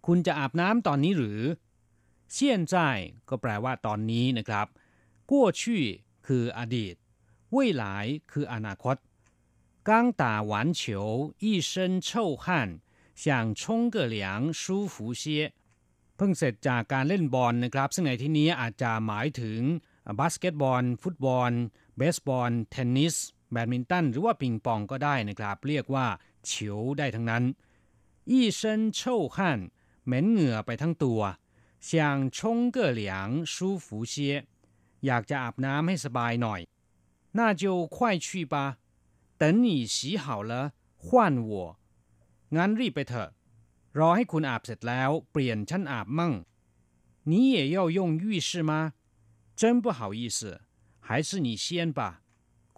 [0.06, 1.40] คุณจะอาบน้ำตอนนี้หรือ
[2.36, 2.38] 现
[2.72, 2.74] 在
[3.28, 4.66] ก็แปลว่าตอนนี้นะครับ
[5.30, 5.62] 过去
[6.26, 6.94] คืออดีต
[7.54, 7.84] 未来
[8.32, 8.96] คืออนาคต
[9.88, 12.44] 刚打完球一身臭汗
[13.14, 15.52] 想冲个凉舒服些
[16.16, 19.60] เพิ่งเสร็จจากการเล่นบอลนะครับ ซึ่งในที่นี้อาจจะหมายถึง
[20.18, 21.50] บาสเกตบอล ฟุตบอล
[21.96, 23.14] เบสบอล เทนนิส
[23.52, 26.06] แบดมินตัน หรือว่าปิงปองก็ได้นะครับ เรียกว่า
[26.46, 27.44] เฉียวได้ทั้งนั้น
[28.30, 28.60] 一身
[28.98, 29.00] 臭
[29.34, 29.36] 汗
[30.06, 31.20] เหม็นเหงื่อไปทั้งตัว
[31.88, 31.90] 想
[32.36, 33.00] 冲个凉
[33.52, 34.14] 舒服些
[35.06, 36.60] อยากจะอาบน้ำให้สบายหน่อย
[37.38, 38.54] 那就快去吧
[39.40, 40.52] 等你洗好了
[41.04, 41.06] 换
[41.50, 41.52] 我
[42.56, 43.30] งั้นรีบไปเถอะ
[43.98, 46.32] รอให้คุณอาบเสร็จแล้วเปลี่ยนฉันอาบมั่ง
[47.30, 48.72] 你也要用浴室吗
[49.60, 50.40] 真不好意思
[51.06, 51.66] 还是你先
[51.98, 52.00] 吧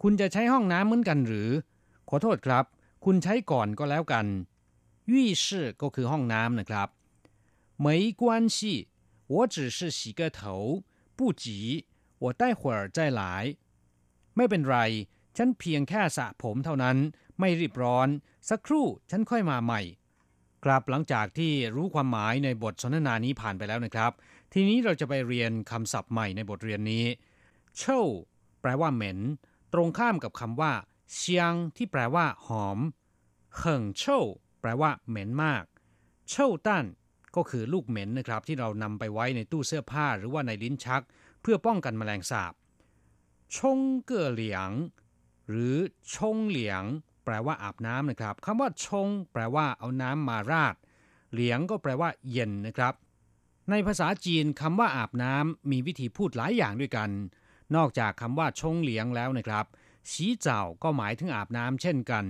[0.01, 1.49] คุณจะใช้ห้องน้ำเหมือนกันหรือ
[2.09, 2.65] ขอโทษครับ
[3.05, 4.25] คุณใช้ก่อนก็แล้วกัน
[5.11, 5.43] 浴室
[5.81, 6.87] ก็คือห้องน้ำนะครับ
[7.85, 7.87] 没
[8.21, 8.23] 关
[8.55, 8.57] 系
[9.33, 10.83] 我只是洗个头
[11.17, 11.43] 不急
[12.23, 13.21] 我待会儿再来
[14.35, 14.77] ไม่เป็นไร
[15.36, 16.96] ฉันเพียงแค่สระผมเท่านั้น
[17.40, 18.08] ไม่รีบร้อน
[18.48, 19.80] สักครู่ฉันค่อยมาใหม่
[20.64, 24.12] ครับหลังจากที่รู้ความหมายในบทสนทนานี้ผ่านไปแล้วนะครับ
[24.52, 27.04] ทีนี้เราจะไปเรียนคำศัพท์ใหม่ในบทเรียนนี้
[27.78, 28.02] เช่า
[28.60, 29.18] แปลว่าเหม็น
[29.72, 30.72] ตรงข้ามกับคำว่า
[31.14, 32.78] เซียงที่แปลว่า หอม
[33.56, 34.20] เขิงเช่า
[34.60, 35.64] แปลว่า เหม็นมาก
[36.30, 36.84] เช่าตั้น
[37.36, 41.02] ก็คือลูกเหม็นนะครับ ที่เรานำไปไว้ในตู้เสื้อผ้าหรือว่าในลิ้นชัก
[41.42, 42.52] เพื่อป้องกันแมลงสาบ
[43.56, 44.70] ชงเก่อเหลียง
[45.48, 45.74] หรือ
[46.14, 46.82] ชงเหลียง
[47.24, 50.74] แปลว่าอาบน้ำนะครับคำว่าชง แปลว่าเอาน้ำมาราด
[51.32, 52.94] เหลียงก็แปลว่า เย็นนะครับ
[53.70, 57.10] ในภาษาจีนคำว่าอาบน้ำมีวิธีพูดหลายอย่างด้วยกัน
[57.76, 59.66] นอกจากคำว่าชงเหลียงแล้วนะครับ
[60.12, 62.24] สีเจ้าก็หมายถึงอาบน้ำเช่นกัน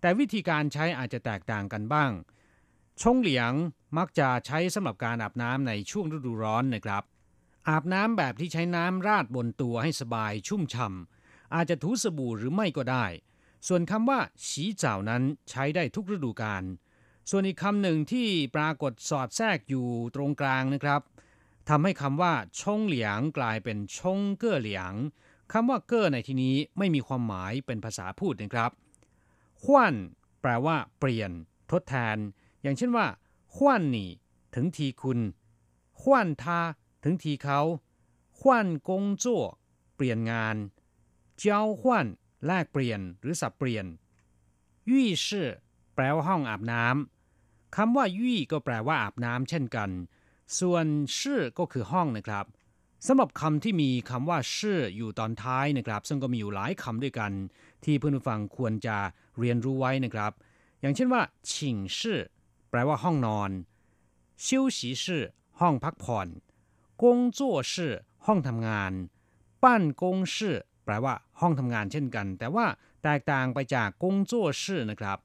[0.00, 2.10] แต่วิธีการใช้อาจจะแตกต่างกันบ้าง
[3.02, 3.52] ชงเหลียง
[3.98, 7.02] มักจะใช้สำหรับการอาบน้ำในช่วงฤดูร้อนนะครับ
[7.68, 11.15] อาบน้ำแบบที่ใช้น้ำราดบนตัวให้สบายชุ่มฉ่ำ
[11.54, 13.06] อาจจะถูสบู่หรือไม่ก็ได้
[13.66, 16.64] ส่วนคำว่าสีเจ้านั้นใช้ได้ทุกฤดูกาล
[17.30, 21.00] ส่วนอีกคำหนึ่งที่ปรากฏสอดแทรกอยู่ตรงกลางนะครับ
[21.68, 24.92] ทำให้คำว่าชงเหลียงกลายเป็นชงเก้อเหลียง
[25.52, 28.70] คำว่าเก้อในที่นี้ไม่มีความหมายเป็นภาษาพูดนะครับ
[29.62, 29.94] ขวัญ
[30.40, 31.30] แปลว่า เปลี่ยน
[31.70, 32.16] ทดแทน
[32.62, 33.06] อย่างเช่นว่า
[33.54, 34.10] ขวัญนี่
[34.54, 35.18] ถึงทีคุณ
[36.00, 36.60] ขวัญทา
[37.04, 37.60] ถึงทีเขา
[38.40, 39.42] ขวัญกงจั่ว
[39.94, 40.56] เปลี่ยนงาน
[41.42, 42.06] จ้าขวัญ
[42.46, 43.86] แลกเปลี่ยนหรือสับเปลี่ยน
[44.90, 45.48] ยี่ชื่อ
[45.94, 49.90] แปลว่าห้องอาบน้ำคำว่ายี่ก็แปลว่าอาบน้ำเช่นกัน
[50.58, 50.86] ส่วน
[51.18, 52.46] ชื่อก็คือห้องนะครับ
[53.06, 57.32] สำหรับคำที่มีคำว่าชื่ออยู่ตอนท้ายนะครับ ซึ่งก็มีอยู่หลายคำด้วยกัน
[57.84, 58.96] ที่เพื่อนผู้ฟังควรจะ
[59.38, 60.32] เรียนรู้ไว้นะครับ
[60.80, 61.22] อย่างเช่นว่า
[61.52, 62.20] ชิงชื่อ
[62.70, 63.50] แปลว่าห้องนอน
[64.44, 65.24] ชิวฉีชื่อ
[65.60, 66.28] ห้องพักผ่อน
[67.02, 67.94] กงจั่วชื่อ
[68.26, 68.92] ห้องทำงาน
[69.62, 72.66] ปั้นกงชื่อ แปลว่าห้องทำงานเช่นกัน แต่ว่า
[73.04, 75.18] แตกต่างไปจากกงจั่วชื่อนะครับ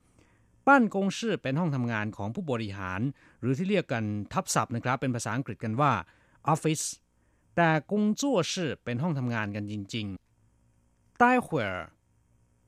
[0.67, 3.01] บ้านกงชื่อเป็นห้องทำงานของผู้บริหาร
[3.41, 5.91] หรือที่เรียกกันทับศัพท์นะครับ เป็นภาษาอังกฤษกันว่า
[6.47, 6.81] ออฟฟิศ
[7.55, 11.63] แต่กงจั่วชื่อเป็นห้องทำงานกันจริงๆใต้หัว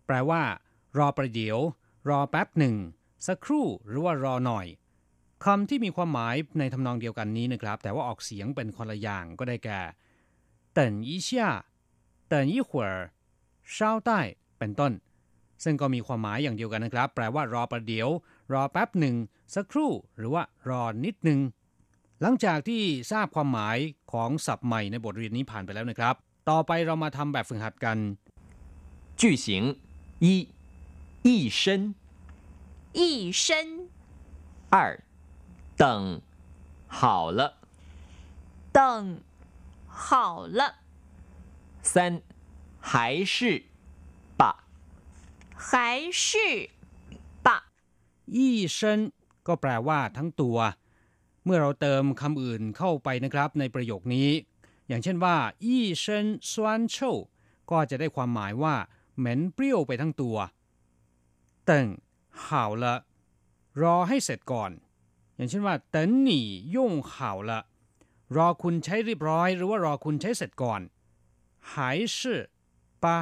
[0.05, 0.41] แปลว่า
[0.97, 1.57] รอประเดี๋ยว
[2.09, 2.75] รอแป๊บหนึ่ง
[3.27, 4.67] สักครู่หรือว่ารอหน่อย
[5.43, 9.81] คำที่มีความหมายในทำนองเดียวกันนี้นะครับ แต่ว่าออกเสียงเป็นคนละอย่างก็ได้แก่
[10.73, 11.47] เต่นอีเชีย
[12.32, 13.12] 等一会儿
[13.76, 14.10] 稍待
[14.58, 14.92] เป็นต้น
[15.64, 18.08] ซึ่งก็มีความหมายอย่างเดียวกันนะครับ แปลว่ารอประเดี๋ยว
[18.52, 19.14] รอแป๊บหนึ่ง
[19.54, 21.40] สักครู่ หรือว่ารอนิดหนึ่ง
[22.20, 23.76] หลังจากที่ทราบความหมาย
[24.12, 26.14] ของศัพท์ใหม่ในบทเรียนนี้ผ่านไปแล้วนะครับ
[26.50, 27.98] ต่อไปเรามาทำแบบฝึกหัดกัน
[29.20, 29.46] 句型
[30.24, 30.26] 一
[31.26, 31.94] 一身
[32.98, 33.00] 一
[33.42, 33.42] 身
[34.74, 34.76] 二
[35.82, 35.84] 等
[36.98, 37.40] 好了
[38.76, 38.78] 等
[39.86, 40.81] 好了
[41.92, 41.94] 三
[42.90, 43.36] 还是
[44.40, 44.42] 吧
[45.68, 45.68] 还
[46.22, 46.70] 是
[47.46, 47.48] 吧
[48.36, 49.00] ยี่เชิน
[49.46, 50.58] ก็แปลว่าทั้งตัว
[51.44, 54.28] เมื่อเราเติมคำอื่นเข้าไปนะครับในประโยคนี้
[54.88, 56.96] อย่างเช่นว่าอี้เชินซวนโช
[57.70, 58.74] ก็จะได้ความหมายว่า
[59.18, 60.36] เหม็นเปรี้ยวไปทั้งตัว
[61.66, 61.86] เติ่ง
[62.48, 62.94] ห่าวละ
[63.82, 64.70] รอให้เสร็จก่อน
[65.36, 66.46] อย่างเช่นว่าเตินหนี่
[66.76, 67.60] ย่งห่าวละ
[68.36, 70.80] รอคุณใช้เรียบร้อย หรือว่ารอคุณใช้เสร็จก่อน
[71.74, 72.40] หายชื่อ
[73.04, 73.18] ปะ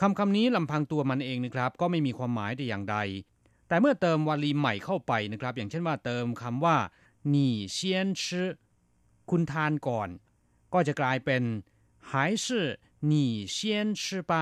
[0.00, 2.96] คำคำนี้ลำพังตัวมันเองนะครับ ก็ไม่มีความหมายแต่อย่างใด
[3.68, 6.76] แต่เมื่อเติมวลีใหม่เข้าไปนะครับ อย่างเช่นว่าเติมคำว่า
[7.34, 7.36] 你
[7.76, 7.78] 先
[8.22, 8.24] 吃
[9.30, 10.08] คุณทานก่อน
[10.72, 11.42] ก็จะกลายเป็น
[12.10, 12.12] 还
[12.44, 12.46] 是
[13.10, 13.12] 你
[13.56, 13.56] 先
[14.00, 14.32] 吃吧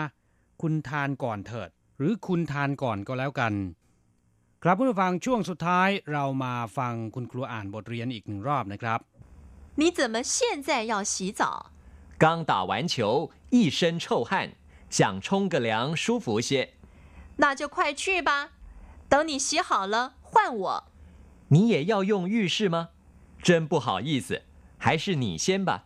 [0.62, 3.54] คุณทานก่อนเถิด หรือคุณทานก่อนก็แล้วกัน
[4.62, 9.00] ครับผู้ฟังช่วงสุดท้ายเรามาฟังคุณครูอ่านบทเรียนอีกหนึ่งรอบนะครับ
[9.80, 10.34] 你怎么现
[10.68, 11.42] 在要洗澡
[12.17, 14.55] 刚打完球一身臭汗
[14.89, 16.73] 想冲个凉舒服些
[17.37, 18.51] 那就快去吧
[19.09, 20.83] 等你洗好了换我
[21.49, 22.89] 你也要用浴室吗？
[23.41, 24.41] 真不好意思，
[24.79, 25.85] 还是你先吧。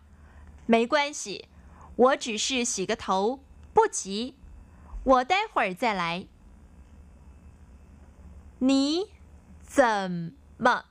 [0.66, 1.50] 没关系，
[1.98, 4.36] 我只是洗个头，不急，
[5.04, 6.28] 我待会儿再来。
[8.60, 9.08] 你
[9.62, 10.86] 怎么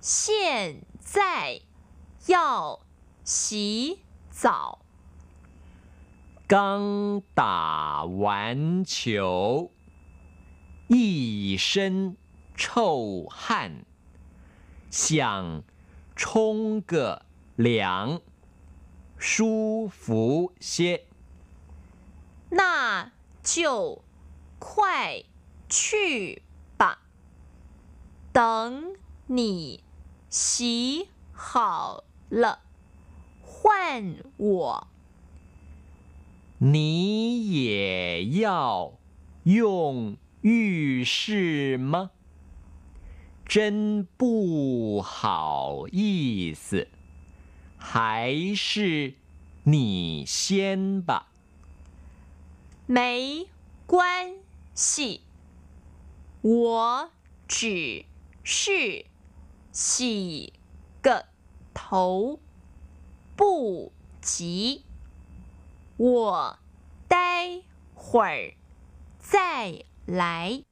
[0.00, 1.62] 现在
[2.26, 2.80] 要
[3.24, 4.00] 洗
[4.36, 4.80] 早？
[6.48, 9.70] 刚打完球，
[10.88, 12.16] 一身
[12.56, 13.86] 臭汗。
[14.90, 15.62] 想
[16.16, 18.20] 冲个凉，
[19.16, 21.06] 舒服些。
[22.50, 24.02] 那就
[24.58, 25.22] 快
[25.68, 26.42] 去
[26.76, 26.98] 吧。
[28.32, 28.96] 等
[29.28, 29.84] 你
[30.28, 32.60] 洗好了，
[33.64, 34.88] 换我。
[36.58, 38.98] 你也要
[39.44, 42.10] 用浴室吗？
[43.46, 46.88] 真不好意思，
[47.78, 49.14] 还是
[49.62, 51.32] 你先吧。
[52.84, 53.46] 没
[53.86, 54.34] 关
[54.74, 55.22] 系，
[56.42, 57.10] 我
[57.48, 58.04] 只
[58.42, 59.06] 是
[59.72, 60.52] 洗
[61.00, 61.24] 个
[61.72, 62.40] 头，
[63.35, 64.85] 不急。
[65.97, 66.57] 我
[67.07, 67.15] 待
[67.93, 68.55] 会儿
[69.19, 70.63] 再来。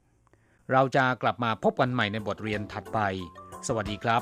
[0.72, 3.00] เราจะกลับมาพบกันใหม่ในบทเรียนถัดไป
[3.68, 4.22] สวัสดีครับ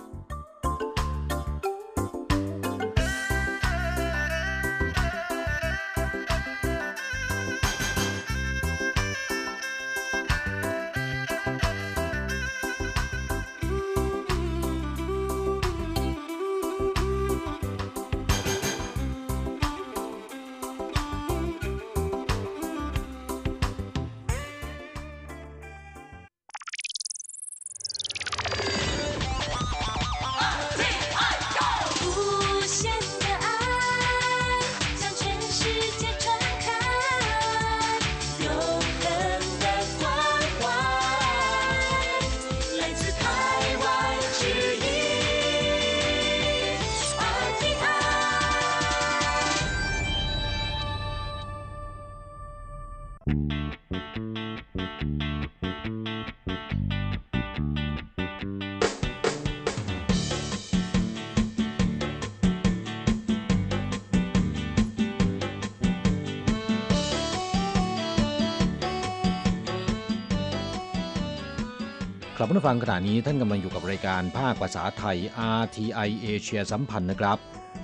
[72.50, 75.18] ลับมาฟังขณะนี้ท่านกำลังอยู่กับรายการภาคภาษาไทย
[75.60, 77.38] RTI เอเชียสัมพันธ์นะครับ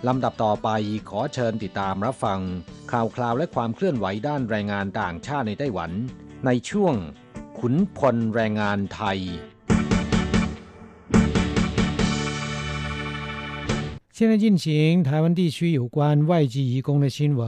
[0.08, 0.70] ลำดับต่อไป
[1.10, 2.40] ขอเชิญติดตามรับฟัง
[2.92, 5.92] ข่าวคราวและความเคลื่อนไหวด้านแรงงานต่างชาติในไต้หวัน
[6.46, 6.96] ในช่วง
[7.60, 9.20] ขุนพลแรงงานไทย
[14.18, 14.66] 现在进行
[15.08, 15.98] 台湾地区有关
[16.28, 17.42] 外籍移工的新闻。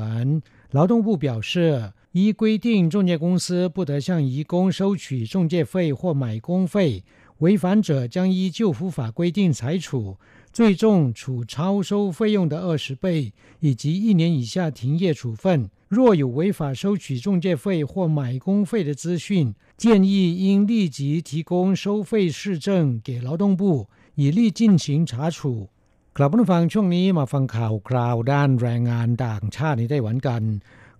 [0.71, 7.04] 劳动部表示， 依规定，中介公司不得向移工收取中介费或买工费，
[7.39, 10.17] 违反者将依就服法规定裁处，
[10.52, 15.69] 最重处超收费用的二十倍，以及一年以下停业处分。
[15.89, 25.69] 若有违法收取中介费或买工费的资讯，建议应立即提供收费市政给劳动部，以利进行查处。
[26.17, 30.43] กลับมาฟังช่วงนี้มาฟังข่าวคราวด้านแรงงานต่างชาติในไต้หวันกัน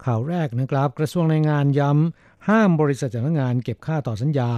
[0.04, 4.50] ข่าวแรกนะครับ กระทรวงแรงงานย้ำ ห้ามบริษัทจ้างงานเก็บค่าต่อสัญญา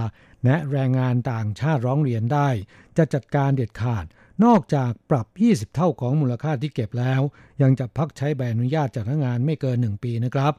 [0.45, 2.49] และแรงงานต่างชาติร้องเรียนได้
[2.97, 4.05] จะจัดการเด็ดขาด
[4.45, 7.21] นอกจากปรับ 20 เท่าของมูลค่าที่เก็บแล้ว
[7.61, 10.53] ยังจะพักใช้ใบอนุญาตจางงานไม่เกิน 1 ปีนะครับ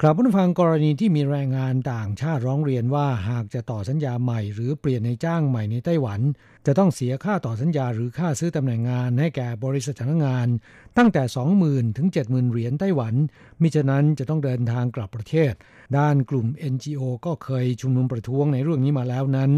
[0.00, 6.20] ครับผู้ฟังกรณีที่มีแรงงานต่างชาติร้องเรียนว่าหากจะต่อสัญญาใหม่หรือเปลี่ยนในจ้างใหม่ในไต้หวัน
[6.66, 10.48] จะต้องเสียค่าต่อสัญญาหรือค่าซื้อตำแหน่งงานให้แก่บริษัทจ้างงาน
[10.96, 11.22] ตั้งแต่
[11.60, 13.14] 20,000 ถึง 70,000 เหรียญไต้หวัน
[13.62, 15.52] มิฉะนั้นจะต้องเดินทางกลับประเทศ
[15.98, 19.50] ด้านกลุ่ม NGO ก็เคยชุมนุมประท้วงในเรื่องนี้มาแล้วนั้น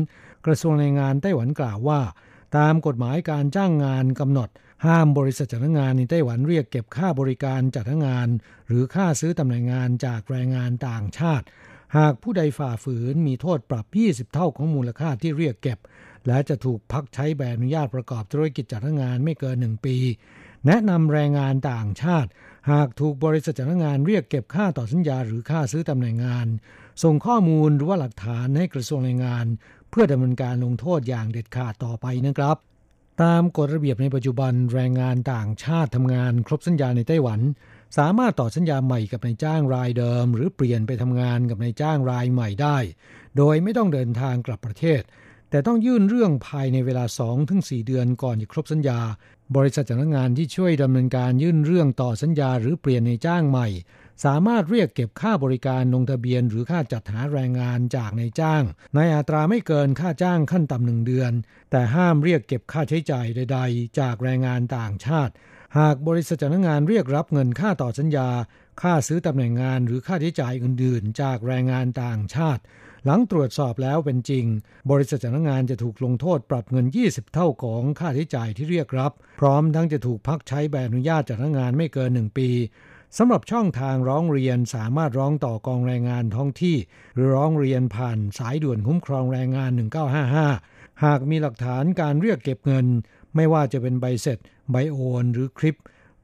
[0.46, 2.00] กระทรวงแรงงานไต้หวันกล่าวว่า
[2.56, 4.48] ตามกฎหมายการจ้างงานกำหนด
[4.86, 8.28] ห้ามบริษัทจ้างงานในไต้หวันเรียกเก็บค่าบริการจัดงาน
[8.68, 11.46] หรือค่าซื้อตำแหน่งงานจากแรงงานต่างชาติ
[11.96, 15.78] หากผู้ใดฝ่าฝืนมีโทษปรับ 20 เท่าของมูลค่าที่เรียกเก็บ
[16.26, 19.96] และจะถูกพักใช้ใบอนุญาตประกอบธุรกิจจัดงานไม่เกิน 1 ปี
[20.66, 22.30] แนะนำแรงงานต่างชาติ
[22.70, 26.46] หากถูกบริษัทจ้างงานเรียกเก็บค่าต่อสัญญาหรือค่าซื้อตำแหน่งงาน
[27.02, 29.46] ส่งข้อมูลหรือว่าหลักฐานให้กระทรวงแรงงาน
[29.90, 32.56] เพื่อดำเนินการลงโทษอย่างเด็ดขาดต่อไปนะครับ
[33.24, 37.40] ตามกฎระเบียบในปัจจุบันแรงงานต่างชาติทำงานครบสัญญาในไต้หวัน
[37.98, 42.76] สามารถต่อสัญญาใหม่กับนายจ้างรายเดิม หรือเปลี่ยนไปทำงานกับนายจ้างรายใหม่ได้
[43.36, 45.02] โดยไม่ต้องเดินทางกลับประเทศ
[45.50, 47.04] แต่ต้องยื่นเรื่องภายในเวลา
[47.46, 49.00] 2-4 เดือนก่อนจะครบสัญญา
[49.56, 53.68] บริษัทจ้างงานที่ช่วยดำเนินการยื่นเรื่องต่อสัญญาหรือเปลี่ยนในจ้างใหม่
[54.24, 58.64] สามารถเรียกเก็บค่าบริการลงทะเบียนหรือค่าจัดหาแรงงานจากนายจ้าง
[58.96, 61.32] ในอัตราไม่เกินค่าจ้างขั้นต่ำหนึ่งเดือน
[61.70, 65.32] แต่ห้ามเรียกเก็บค่าใช้จ่ายใด ๆ จากแรงงานต่างชาติ
[65.78, 68.28] หากบริษัทจ้างงานเรียกรับเงินค่าต่อสัญญา
[68.82, 72.62] ค่าซื้อตำแหน่งงานหรือค่าใช้จ่ายอื่น ๆ จากแรงงานต่างชาติ
[73.04, 74.44] หลังตรวจสอบแล้วเป็นจริง
[74.90, 82.50] บริษัทจ้างงานจะถูกลงโทษปรับเงิน 20 เท่าของค่าใช้จ่ายที่เรียกรับ พร้อมทั้งจะถูกพักใช้ใบอนุญาตจ้ากงานไม่เกิน 1 ปี
[83.16, 86.76] สำหรับช่องทางร้องเรียนสามารถร้องต่อกองแรงงานท้องที่
[87.14, 89.70] หรือร้องเรียนผ่านสายด่วนคุ้มครองแรงงาน
[90.36, 92.86] 1955 หากมีหลักฐานการเรียกเก็บเงิน
[93.34, 94.38] ไม่ว่าจะเป็นใบเสร็จ
[94.70, 95.78] ใบโอน หรือคลิป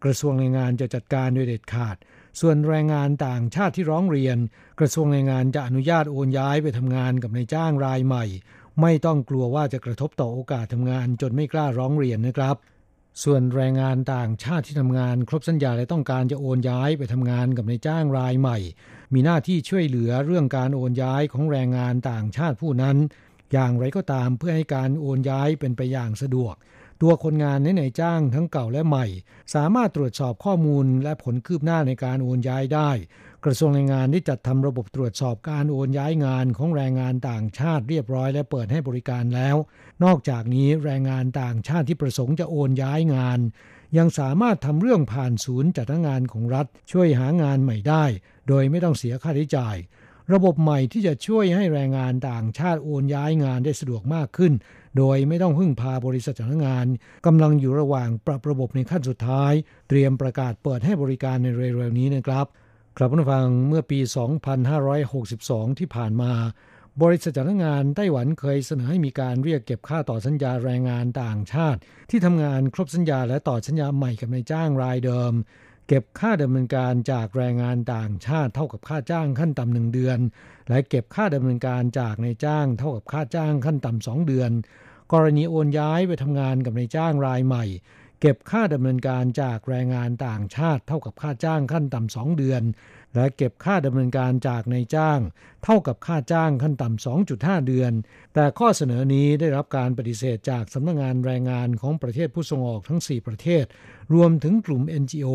[0.05, 1.97] กระทรวงแรงงานจะจัดการโดยเด็ดขาด
[2.40, 4.37] ส่วนแรงงานต่างชาติที่ร้องเรียน
[4.81, 8.25] กระทรวงแรงงานจะอนุญาตโอนย้ายไปทำงานกับนายจ้างรายใหม่
[8.81, 12.57] ไม่ต้องกลัวว่าจะกระทบต่อโอกาสทำงานจนไม่กล้าร้องเรียนนะครับ
[13.22, 18.59] ส่วนแรงงานต่างชาติที่ทำงานครบสัญญาและต้องการจะโอนย้ายไปทำงานกับนายจ้างรายใหม่
[19.14, 22.97] มีหน้าที่ช่วยเหลือเรื่องการโอนย้ายของแรงงานต่างชาติผู้นั้น
[23.53, 26.55] อย่างไรก็ตามเพื่อให้การโอนย้ายเป็นไปอย่างสะดวก
[27.03, 29.07] ตัวคนงานในนายจ้างทั้งเก่าและใหม่
[29.55, 32.91] สามารถตรวจสอบข้อมูลและผลคืบหน้าในการโอนย้ายได้
[33.45, 39.57] กระทรวงแรงงานได้จัดทำระบบตรวจสอบการโอนย้ายงานของแรงงานต่างชาติเรียบร้อยและเปิดให้บริการแล้ว
[40.05, 43.38] นอกจากนี้แรงงานต่างชาติที่ประสงค์จะโอนย้ายงาน
[43.99, 48.05] ยังสามารถทำเรื่องผ่านศูนย์จัดงานของรัฐ ช่วยหางานใหม่ได้
[48.49, 49.76] โดยไม่ต้องเสียค่าใช้จ่าย
[50.32, 54.53] ระบบใหม่ที่จะช่วยให้แรงงานต่างชาติโอนย้ายงานได้สะดวกมากขึ้น
[54.99, 56.86] โดยไม่ต้องพึ่งพาบริษัทจ้างงาน
[57.26, 59.53] กำลังอยู่ระหว่างปรับระบบในขั้นสุดท้าย
[59.88, 62.47] เตรียมประกาศเปิดให้บริการในเร็วๆนี้นะครับ
[62.99, 63.99] ครับผู้ฟังเมื่อปี
[64.84, 66.32] 2562 ที่ผ่านมา
[67.03, 71.80] บริษัทจ้างงานไต้หวันเคยเสนอให้มีการเรียกเก็บค่าต่อสัญญาแรงงานต่างชาติ
[72.11, 75.32] ที่ทำงานครบสัญญาและต่อสัญญาใหม่กับนายจ้างรายเดิม
[75.88, 80.18] เก็บค่าดำเนินการจากแรงงานต่างชาติเท่ากับค่าจ้างขั้นต่ำหนึ่งเดือน
[80.68, 84.51] และเก็บค่าดำเนินการจากนายจ้างเท่ากับค่าจ้างขั้นต่ำสองเดือน
[85.12, 87.64] กรณีโอนย้ายไปทำงานกับนายจ้างรายใหม่
[88.21, 92.62] เก็บค่าดำเนินการจากแรงงานต่างชาติเท่ากับค่าจ้างขั้นต่ำสองเดือน
[93.15, 95.21] และเก็บค่าดำเนินการจากนายจ้าง
[95.65, 97.93] เท่ากับค่าจ้างขั้นต่ำ 2.5 เดือน
[98.35, 103.65] แต่ข้อเสนอนี้ได้รับการปฏิเสธจากสำนักงงานแรงงานของประเทศผู้ส่งออกทั้ง 4 ประเทศ
[104.15, 105.29] รวมถึงกลุ่ม NGO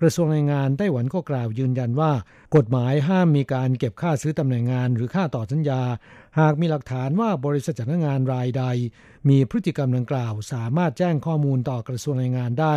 [0.00, 2.12] กระทรวงแรงงานไต้หวันก็กล่าวยืนยันว่า
[2.56, 5.82] กฎหมายห้ามมีการเก็บค่าซื้อตำแหน่งงาน หรือค่าต่อสัญญา
[6.38, 8.64] หากมีหลักฐานว่าบริษัทจ้างงานรายใด
[9.28, 12.74] มีพฤติกรรมดังกล่าว สามารถแจ้งข้อมูลต่อกระทรวงแรงงานได้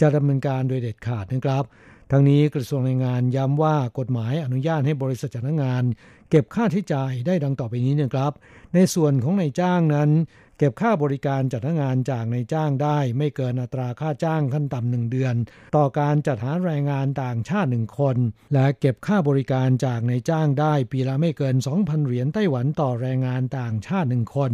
[0.00, 1.64] จะดำเนินการโดยเด็ดขาดนะครับ
[2.10, 5.84] ทั้งนี้กระทรวงแรงงานย้ำว่ากฎหมายอนุญาตให้บริษัทจ้างงาน
[6.30, 8.32] เก็บค่าใช้จ่ายได้ดังต่อไปนี้นะครับ
[8.74, 10.10] ในส่วนของนายจ้างนั้น
[10.58, 15.34] เก็บค่าบริการจัดงานจากนายจ้างได้ ไม่เกินอัตราค่าจ้างขั้นต่ำหนึ่งเดือน
[15.76, 18.16] ต่อการจัดหาแรงงานต่างชาติหนึ่งคน
[18.54, 24.52] และเก็บค่าบริการจากนายจ้างได้ ปีละไม่เกิน 2,000 เหรียญไต้หวันต่อแรงงานต่างชาติหนึ่งคน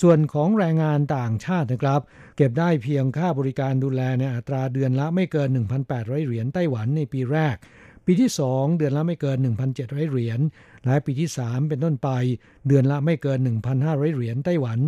[0.00, 2.00] ส่วนของแรงงานต่างชาตินะครับ
[2.36, 5.48] เก็บได้เพียงค่าบริการดูแลในอัตราเดือนละไม่เกิน
[5.88, 7.56] 1,800 เหรียญไต้หวันในปีแรก
[8.06, 9.38] ปีที่ 2 เดือนละไม่เกิน
[9.74, 10.40] 1,700 เหรียญ
[10.86, 12.08] และปีที่ 3 เป็นต้นไป
[12.68, 13.38] เดือนละไม่เกิน
[13.78, 14.78] 1,500 เหรียญไต้หวัน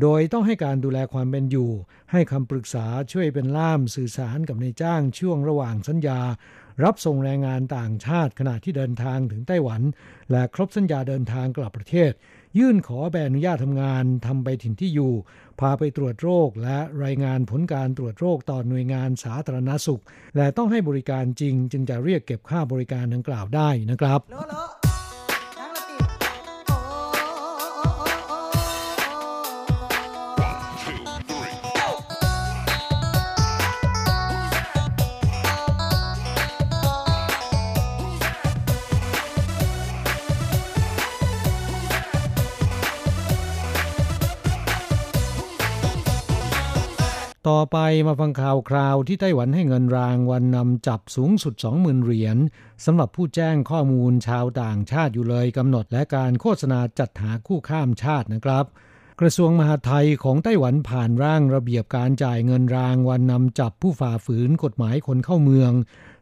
[0.00, 1.70] โดยต้องให้การดูแลความเป็นอยู่
[2.12, 6.20] ให้คำปรึกษาช่วยเป็นล่ามสื่อสารกับนายจ้างช่วงระหว่างสัญญา
[6.84, 9.82] รับส่งแรงงานต่างชาติขณะที่เดินทางถึงไต้หวัน
[10.30, 12.12] และครบสัญญาเดินทางกลับประเทศ
[12.58, 15.12] ยื่นขอใบอนุญาตทำงานทำไปถิ่นที่อยู่
[15.60, 20.02] พาไปตรวจโรค และรายงานผลการตรวจโรคต่อหน่วยงานสาธารณสุข
[20.36, 24.20] และต้องให้บริการจริง จึงจะเรียกเก็บค่าบริการดังกล่าวได้นะครับ
[47.50, 52.36] ต่อไปมาฟังข่าวคราวที่ไต้หวันให้เงินรางวัลนำจับสูงสุด 20,000 เหรียญ
[52.84, 58.64] สำหรับผู้แจ้งข้อมูลชาวต่างชาติอยู่เลยกำหนดและการโฆษณาจัดหาคู่ข้ามชาตินะครับ
[59.20, 65.72] กระทรวงมหาดไทยของไต้หวันผ่านร่างระเบียบการจ่ายเงินรางวัลนำจับผู้ฝ่าฝืนกฎหมายคนเข้าเมือง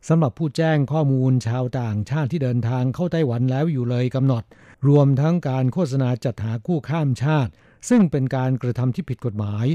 [0.09, 4.43] สำหรับผู้แจ้งข้อมูลชาวต่างชาติที่เดินทางเข้าไต้หวันแล้วอยู่เลยกำหนด
[4.89, 7.53] รวมทั้งการโฆษณาจัดหาคู่ข้ามชาติ
[7.89, 9.66] ซึ่งเป็นการกระทำที่ผิดกฎหมาย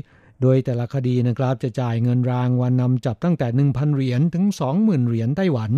[0.42, 4.46] โดยแต่ละคดีนะครับจะจ่ายเงินรางวัลนำจับตั้งแต่ 1,000 เหรียญถึง
[4.78, 5.72] 20,000 เหรียญไต้หวัน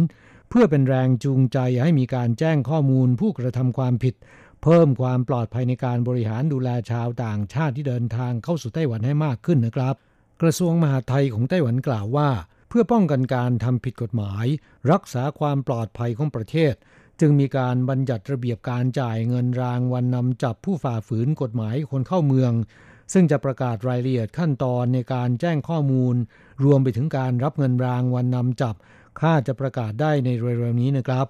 [0.49, 4.15] เพื่อเป็นแรงจูงใจให้มีการแจ้งข้อมูลผู้กระทำความผิด
[4.63, 9.95] เพิ่มความปลอดภัยในการบริหารดูแลชาวต่างชาติที่เดินทางเข้าสู่ไต้หวันให้มากขึ้นนะครับ
[10.41, 12.29] กระทรวงมหาดไทยของไต้หวันกล่าวว่า
[12.69, 14.45] เพื่อป้องกันการทำผิดกฎหมาย
[14.91, 16.73] รักษาความปลอดภัยของประเทศ
[17.19, 22.51] จึงมีการบัญญัติระเบียบการจ่ายเงินรางวัลนำจับผู้ฝ่าฝืนกฎหมายคนเข้าเมือง
[23.13, 26.15] ซึ่งจะประกาศรายละเอียดขั้นตอนในการแจ้งข้อมูล
[26.63, 28.75] รวมไปถึงการรับเงินรางวัลนำจับ
[29.19, 31.27] ค่าจะประกาศได้ในเร็วๆนี้นะครับ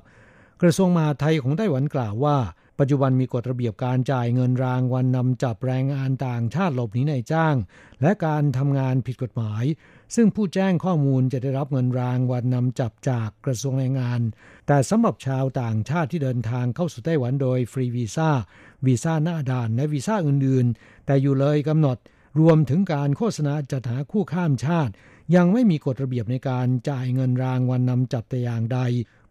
[0.61, 2.37] กระทรวงมหาดไทยของไต้หวันกล่าวว่า
[2.79, 7.55] ปัจจุบันมีกฎระเบียบการจ่ายเงินรางวัลนำจับแรงงานต่างชาติหลบหนีในจ้าง
[8.01, 9.63] และการทำงานผิดกฎหมาย
[10.15, 14.21] ซึ่งผู้แจ้งข้อมูลจะได้รับเงินรางวัลนำจับจากกระทรวงแรงงาน
[14.67, 18.29] แต่สำหรับชาวต่างชาติที่เดินทางเข้าสู่ไต้หวันโดยฟรีวีซ่า
[18.85, 21.97] วีซ่าหน้าด่านและวีซ่าอื่นๆ แต่อยู่เลยกำหนด
[22.39, 24.93] รวมถึงการโฆษณาจัดหาคู่ข้ามชาติ
[25.35, 28.79] ยังไม่มีกฎระเบียบในการจ่ายเงินรางวัลนำจับแต่อย่างใด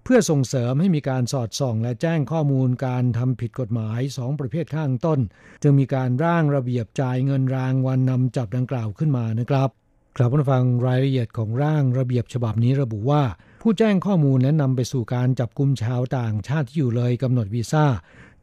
[0.04, 5.20] เพื่อส่งเสริมให้มีการสอดส่อง และแจ้งข้อมูลการทำผิดกฎหมายสองประเภทข้างต้น
[5.62, 9.70] จึงมีการร่างระเบียบจ่ายเงินรางวัลนำจับดังกล่าวขึ้นมานะครับ
[10.16, 13.22] กลับมาฟังรายละเอียดของร่างระเบียบฉบับนี้ระบุว่า
[13.62, 17.84] ผู้แจ้งข้อมูลและนำไปสู่การจับกลุ่มชาวต่างชาติที่อยู่เลยกำหนดวีซ่า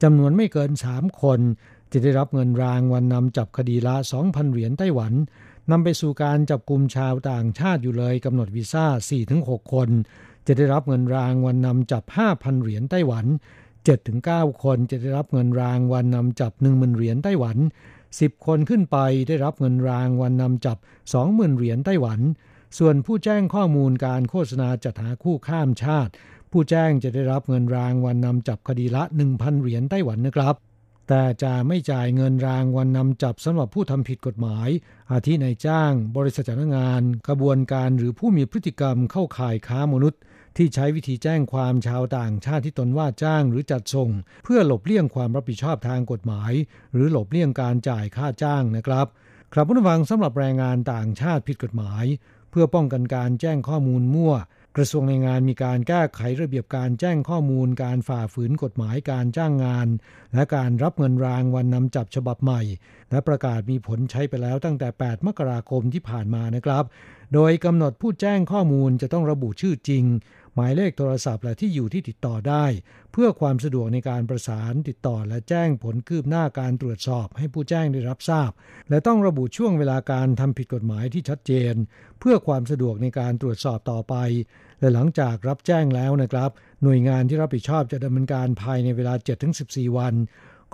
[0.04, 1.40] จำนวนไม่เกิน 3 คน
[1.92, 5.14] จะได้รับเงินรางวัลนำจับคดีละ 2,000 เหรียญไต้หวัน
[5.72, 8.86] นำไปสู่การจับกลุ่มชาวต่างชาติอยู่เลยกำหนดวีซ่า
[9.30, 9.90] 4-6 คน
[10.48, 12.04] จะได้รับเงินรางวัลนำจับ
[12.34, 13.26] 5,000 เหรียญไต้หวัน
[13.94, 17.58] 7-9 คนจะได้รับเงินรางวัลนำจับ 10,000 เหรียญไต้หวัน
[18.14, 18.98] 10 คนขึ้นไป
[19.28, 20.78] ได้รับเงินรางวัลนำจับ
[21.18, 22.20] 20,000 เหรียญไต้หวัน
[22.78, 26.12] ส่วนผู้แจ้งข้อมูลการโฆษณาจัดหาคู่ข้ามชาติ
[26.52, 29.04] ผู้แจ้งจะได้รับเงินรางวัลนำจับคดีละ
[29.34, 30.56] 1,000 เหรียญไต้หวันนะครับ
[31.08, 34.70] แต่จะไม่จ่ายเงินรางวัลนำจับสำหรับผู้ทำผิดกฎหมาย
[35.12, 40.20] อาทินายจ้าง บริษัทจ้างงาน กระบวนการหรือผู้มีพฤติกรรมเข้าข่ายค้ามนุษย์
[40.58, 44.10] ที่ใช้วิธีแจ้งความชาวต่างชาติที่ตนว่าจ้างหรือจัดส่ง
[44.44, 46.54] เพื่อหลบเลี่ยงความรับผิดชอบทางกฎหมาย
[46.94, 49.08] หรือหลบเลี่ยงการจ่ายค่าจ้างนะครับ
[49.54, 52.06] ครับผู้ฟังสำหรับแรงงานต่างชาติผิดกฎหมาย
[52.52, 54.36] เพื่อป้องกันการแจ้งข้อมูลมั่ว
[54.78, 59.88] กระทรวงแรงงานมีการแก้ไขระเบียบการแจ้งข้อมูล การฝ่าฝืนกฎหมายการจ้างงาน
[60.36, 62.62] และการรับเงินรางวัลนำจับฉบับใหม่
[63.12, 66.84] และประกาศมีผลใช้ไปแล้วตั้งแต่ 8 มกราคมที่ผ่านมานะครับ
[67.34, 70.04] โดยกำหนดผู้แจ้งข้อมูลจะต้องระบุชื่อจริง
[70.56, 72.66] หมายเลขโทรศัพท์และที่อยู่ที่ติดต่อได้
[73.12, 78.52] เพื่อความสะดวกในการประสานติดต่อและแจ้งผลคืบหน้าการตรวจสอบให้ผู้แจ้งได้รับทราบ
[78.90, 81.74] และต้องระบุช่วงเวลาการทำผิดกฎหมายที่ชัดเจน
[82.20, 84.16] เพื่อความสะดวกในการตรวจสอบต่อไป
[84.80, 86.52] และหลังจากรับแจ้งแล้วนะครับ
[86.84, 89.14] หน่วยงานที่รับผิดชอบจะดำเนินการภายในเวลา
[89.56, 90.14] 7-14 วัน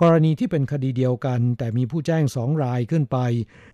[0.04, 3.18] กรณีที่เป็นคดีเดียวกัน แต่มีผู้แจ้งสองรายขึ้นไป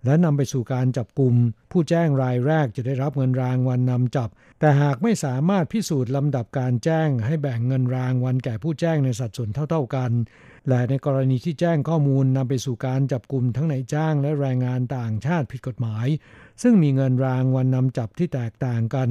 [0.05, 1.33] และนำไปสู่การจับกลุ่ม
[1.71, 10.11] ผู้แจ้งรายแรกจะได้รับเงินรางวัลนำจับ แต่หากไม่สามารถพิสูจน์ลำดับการแจ้ง ให้แบ่งเงินรางวัลแก่ผู้แจ้งในสัดส่วนเท่า ๆกัน
[10.67, 16.07] และในกรณีที่แจ้งข้อมูลนำไปสู่การจับกลุ่มทั้งนายจ้างและแรงงานต่างชาติผิดกฎหมาย
[16.61, 19.09] ซึ่งมีเงินรางวัลนำจับที่แตกต่างกัน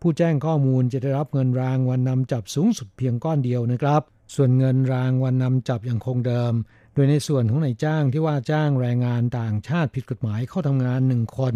[0.00, 4.04] ผู้แจ้งข้อมูลจะได้รับเงินรางวัลนำจับสูงสุดเพียงก้อนเดียวนะครับ
[4.34, 6.52] ส่วนเงินรางวัลนำจับอยังคงเดิม
[6.94, 11.54] โดยในส่วนของนายจ้างที่ว่าจ้างแรงงานต่างชาติผิดกฎหมายเข้าทำงานหนึ่งคน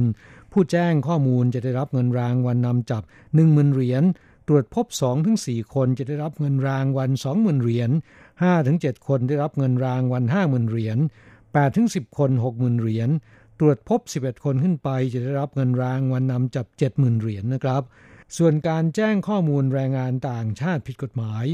[0.53, 3.03] ผู้แจ้งข้อมูลจะได้รับเงินรางวัลนำจับ
[3.35, 4.05] 1 0,000เหรียญ
[4.49, 4.87] ตรวจพบ
[5.31, 7.91] 2-4 คนจะได้รับเงินรางวัล20,000เหรียญ
[8.49, 10.99] 5-7 คนได้รับเงินรางวัล50,000เหรียญ
[11.59, 13.11] 8-10 คน 60,000เหรียญ
[13.59, 17.83] ตรวจพบ 11 คนขึ้นไปจะได้รับเงินรางวัลนำจับ 70,000เหรียญนะครับ
[18.37, 21.45] ส่วนการแจ้งข้อมูลแรงงานต่างชาติผิดกฎหมาย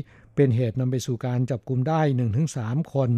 [0.40, 2.00] เป็นเหตุนำไปสู่การจับกลุ่มได้
[2.46, 3.10] 1-3 คน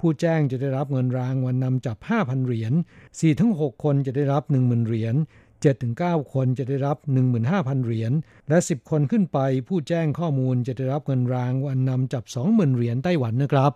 [0.00, 2.72] ผู้แจ้งจะได้รับเงินรางวัลนำจับ 5,000 เหรียญ
[3.28, 5.14] 4-6 คนจะได้รับ 10,000 เหรียญ
[5.74, 6.96] 7-9 คนจะได้รับ
[7.42, 8.12] 15,000 เหรียญ
[8.48, 13.72] และ 10 คนขึ้นไปผู้แจ้งข้อมูลจะได้รับเงินรางวัลนำจับ 20,000 เหรียญไต้หวันนะครับ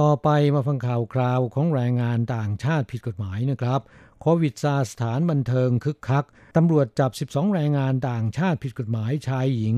[0.00, 3.80] ต่อไปมาฟังข่าวคราวของแรงงานต่างชาติผิดกฎหมายนะครับ
[4.20, 6.24] โควิดซาสถานบันเทิงคึกคัก
[6.56, 9.76] ตำรวจจับ 12 แรงงานต่างชาติผิดกฎหมายชายหญิง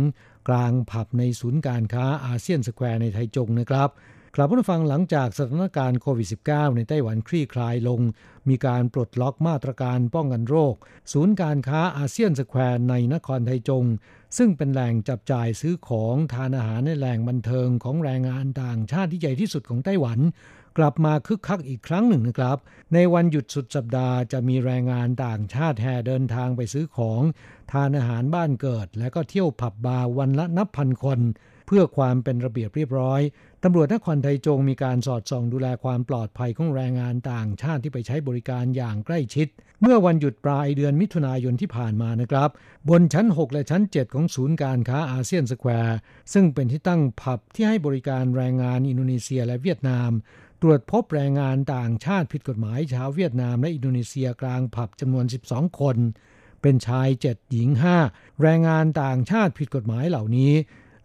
[0.49, 3.91] กลางผับในศูนย์การค้าอาเซียนสแควร์ในไทจงนะครับ
[4.39, 8.01] กลับมาฟังหลังจากสถานการณ์โควิด -19 ในไต้หวันคลี่คลายลง
[8.49, 10.75] มีการปลดล็อกมาตรการป้องกันโรค
[11.13, 13.85] ศูนย์การค้าอาเซียนสแควร์ในนครไทจง
[14.37, 20.19] ซึ่งเป็นแหล่งจับจ่ายซื้อของทานอาหารและแหล่งบันเทิงของแรงงานต่างชาติที่ใหญ่ที่สุดของไต้หวัน
[20.79, 22.59] กลับมาคึกคักอีกครั้งหนึ่งนะครับ
[22.95, 27.23] ในวันหยุดสุดสัปดาห์จะมีแรงงานต่างชาติแห่เดินทางไปซื้อของ
[27.73, 31.21] ทานอาหารบ้านเกิด และก็เที่ยวผับบาร์วันละนับพันคน
[31.67, 33.21] เพื่อความเป็นระเบียบเรียบร้อย
[33.69, 39.49] ตำรวจนครไทจงมีการสอดส่องดูแลความปลอดภัยของแรงงานต่างชาติที่ไปใช้บริการอย่างใกล้ชิด
[39.83, 42.51] เมื่อวันหยุดปลายเดือนมิถุนายนที่ผ่านมานะครับ
[42.91, 45.97] บนชั้น 6 และชั้น 7 ของศูนย์การค้าอาเซียนสแควร์
[46.33, 50.11] ซึ่งเป็นที่ตั้งผับที่ให้บริการแรงงานอินโดนีเซียและเวียดนาม
[50.63, 55.97] ตรวจพบแรงงานต่างชาติผิดกฎหมายชาวเวียดนามและอินโดนีเซียกลางผับจำนวน 12 คน
[56.63, 57.69] เป็นชาย 7 หญิง
[58.07, 60.53] 5 แรงงานต่างชาติผิดกฎหมายเหล่านี้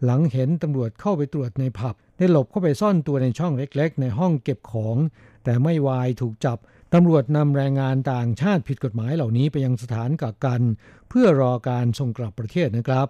[0.04, 4.96] หลังเห็นตำรวจเข้าไปตรวจในผับ ได้หลบเข้าไปซ่อนตัวในช่องเล็กๆ ในห้องเก็บของ
[5.44, 6.58] แต่ไม่วายถูกจับ
[6.94, 10.62] ตำรวจนำแรงงานต่างชาติผิดกฎหมายเหล่านี้ไปยังสถานกักกัน
[11.08, 13.06] เพื่อรอการส่งกลับประเทศนะครับ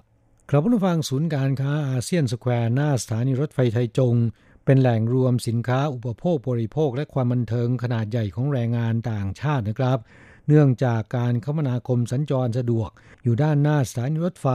[0.51, 4.15] ครับผู้ฟังศูนย์การค้าอาเซียนสแควร์หน้าสถานีรถไฟไทยจง
[4.65, 9.99] เป็นแหล่งรวมสินค้าอุปโภคบริโภค และความบันเทิงขนาดใหญ่ของแรงงานต่างชาตินะครับ
[10.49, 12.91] เนื่องจากการคมนาคมสัญจรสะดวก
[13.25, 14.49] อยู่ด้านหน้าสถานีรถไฟ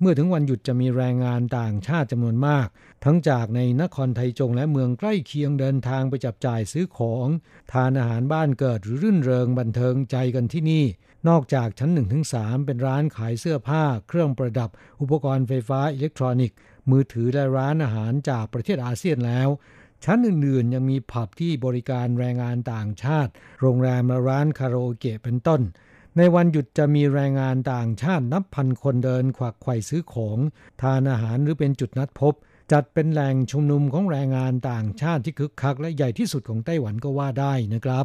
[0.00, 2.66] เมื่อถึงวันหยุดจะมีแรงงานต่างชาติจำนวนมาก
[3.04, 7.26] ทั้งจากในนครไทจงและเมืองใกล้เคียงเดินทางไปจับจ่ายซื้อของ
[7.72, 10.84] ทานอาหารบ้านเกิดหรือรื่นเริงบันเทิงใจกันที่นี่
[11.28, 11.90] นอกจากชั้น
[12.28, 14.70] 1-3เป็นร้านขายเสื้อผ้า เครื่องประดับ
[15.00, 16.56] อุปกรณ์ไฟฟ้าอิเล็กทรอนิกส์
[16.90, 19.48] มือถือและร้านอาหารจากประเทศอาเซียนแล้ว
[20.04, 23.30] ชั้นอื่นๆ ยังมีผับที่บริการแรงงานต่างชาติ
[23.60, 25.60] โรงแรมและร้านคาราโอเกะเป็นต้น
[26.16, 30.38] ในวันหยุดจะมีแรงงานต่างชาตินับพันคนเดินขวักไขว่ซื้อของ
[30.82, 32.34] ทานอาหารหรือเป็นจุดนัดพบ
[32.72, 38.04] จัดเป็นแหล่งชุมนุมของแรงงานต่างชาติที่คึกคักและใหญ่ที่สุดของไต้หวันก็ว่าได้นะครับ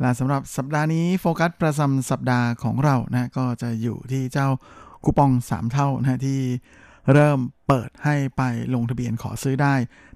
[0.00, 4.48] แลาสำหรับสัปดาห์นี้โฟกัสประจำสัปดาห์ของเรานะก็จะอยู่ที่เจ้า
[5.04, 6.40] คูปอง 3 เท่านะที่
[7.12, 8.42] เริ่มเปิดให้ไป
[8.74, 9.74] ลงทะเบียนขอซื้อได้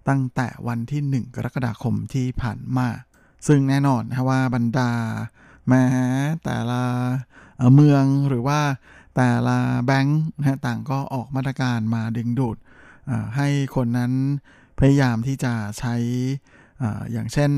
[0.09, 2.89] ตั้งแต่วันที่ 1 กรกฎาคมที่ผ่านมา
[3.47, 4.91] ซึ่งแน่นอนนะว่าบรรดา
[5.69, 5.85] แม้
[6.45, 6.83] แต่ละ
[7.75, 8.61] เมืองหรือว่า
[9.17, 12.57] แต่ละแบงค์นะต่างก็ออกมาตรการมาดึงดูด
[13.37, 14.13] ให้คนนั้น
[14.79, 15.95] พยายามที่จะใช้
[17.13, 17.51] อย่างเช่น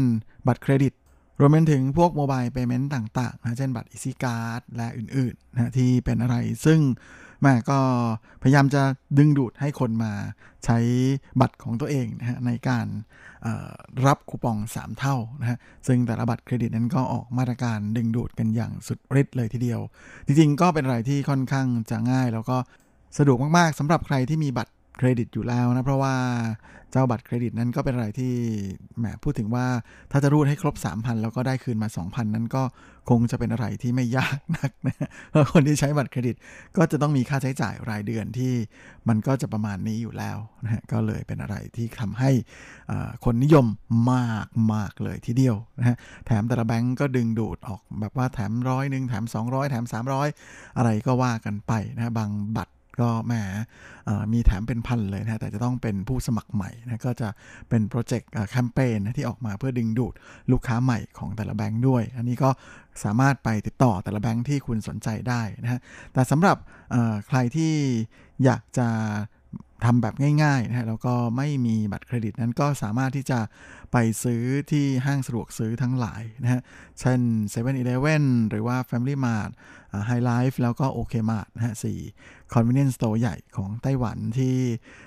[0.46, 0.92] บัตรเครดิต
[1.38, 6.80] รวมไปถึงพวก mobile payment ต่างๆนะเช่นบัตร EasyCard และอื่นๆนะที่เป็นอะไรซึ่ง
[7.42, 7.78] แม่ก็
[8.42, 8.82] พยายามจะ
[9.18, 10.12] ดึงดูดให้คนมา
[10.64, 10.78] ใช้
[11.40, 12.86] บัตรของตัวเองนะฮะในการ
[14.06, 19.80] รับคูปอง 3 เท่านะฮะซึ่งแต่ละบัตรเครดิตนั้นก็ออกมาตรการดึงดูดกันอย่างสุดฤทธิ์เลยทีเดียว
[20.26, 22.56] จริงๆ ก็เป็นอะไรที่ค่อนข้างจะง่ายแล้วก็
[23.18, 26.14] สะดวกมากๆสำหรับใครที่มีบัตร เครดิตอยู่แล้วนะ เพราะว่า
[26.92, 28.32] เจ้าบัตรเครดิตนั้นก็เป็นอะไรที่
[28.98, 29.66] แหมพูดถึงว่า
[30.12, 32.62] ถ้าจะรูดให้ครบ 3,000 แล้วก็ได้คืนมา 2,000 นั้นก็
[33.10, 36.36] คงจะเป็นอะไรที่ไม่ยากนักนะเพราะคนที่ใช้บัตรเครดิต
[36.76, 38.52] ก็จะต้องมีค่าใช้จ่ายรายเดือนที่
[39.08, 42.30] มันก็จะประมาณนี้อยู่แล้วนะก็เลยเป็นอะไรที่ทำให้
[43.24, 43.66] คนนิยม
[44.12, 49.84] มากมากเลยทีเดียวนะฮะแถมแต่ละแบงก์ก็ดึงดูดออกแบบว่าแถมร้อยหนึ่งแถม 200 แถม
[50.32, 53.32] 300 อะไรก็ว่ากันไปนะบางบัตร ก็แหม
[54.32, 57.28] มีแถมเป็นพันเลยนะแต่จะต้องเป็นผู้สมัครใหม่นะก็จะ
[57.68, 60.12] เป็นโปรเจกต์แคมเปญนะที่ออกมาเพื่อดึงดูด
[60.52, 62.50] ลูกค้าใหม่ของแต่ละแบงค์ด้วย อันนี้ก็
[63.04, 65.80] สามารถไปติดต่อแต่ละแบงค์ที่คุณสนใจได้นะฮะ
[66.12, 66.56] แต่สำหรับ
[67.28, 67.72] ใครที่
[68.44, 68.88] อยากจะ
[69.84, 73.40] ทำแบบง่ายๆนะฮะแล้วก็ไม่มีบัตรเครดิตนั้นก็สามารถที่จะ
[73.92, 76.60] ไปซื้อที่ห้างสะดวกซื้อทั้งหลายนะฮะ
[77.00, 79.50] เช่น 7 e เ e ่ e อหรือว่า Family Mart
[80.08, 81.98] High Life แล้วก็ OK Mart นะฮะสี่
[82.52, 84.56] Convenience Store ใหญ่ของไต้หวันที่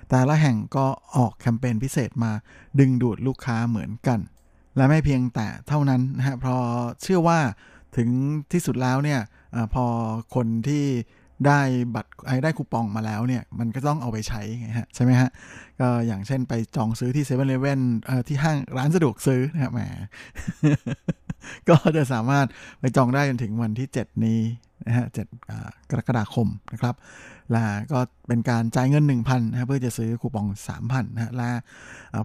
[0.09, 0.85] แต่ละแห่งก็
[1.17, 2.31] ออกแคมเปญพิเศษมา
[2.79, 4.19] ดึงดูดลูกค้าเหมือนกัน
[4.75, 6.61] และไม่เพียงแต่เท่านั้นนะฮะเพราะ
[7.01, 7.39] เชื่อว่า
[7.97, 8.09] ถึง
[8.51, 9.21] ที่สุดแล้วเนี่ย
[9.55, 9.85] อพอ
[10.35, 10.85] คนที่
[11.47, 11.59] ได้
[11.95, 12.11] บัตร
[12.43, 14.41] ได้คูปองมาแล้วเนี่ย มันก็ต้องเอาไปใช้
[14.77, 15.29] ฮะใช่ไหมฮะ
[15.79, 17.79] ก็อย่างเช่นไปจองซื้อที่เซเว่นเลเว่น
[18.27, 19.81] ที่ห้างร้านสะดวกซื้อนะครับแหม
[21.69, 22.45] ก็จะสามารถ
[22.79, 24.39] ไปจองได้จนถึงวันที่ 7 นี้
[24.87, 25.27] นะฮะเจ็ด
[25.89, 26.95] กรกฎาคมนะครับ
[27.51, 30.47] และก็เป็นการจ่ายเงิน 1,000นะเพื่อจะซื้อคูปอง
[30.79, 31.49] 3,000นะฮะและ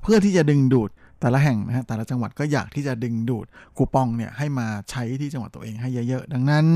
[0.03, 0.91] เพื่อที่จะดึงดูด
[1.25, 3.47] แต่ละแห่งนะฮะแต่ละจังหวัดก็อยากที่จะดึงดูด
[3.77, 6.67] คูปองเนี่ยให้มาใช้ที่จังหวัดตัวเองให้เยอะๆ ดังนั้น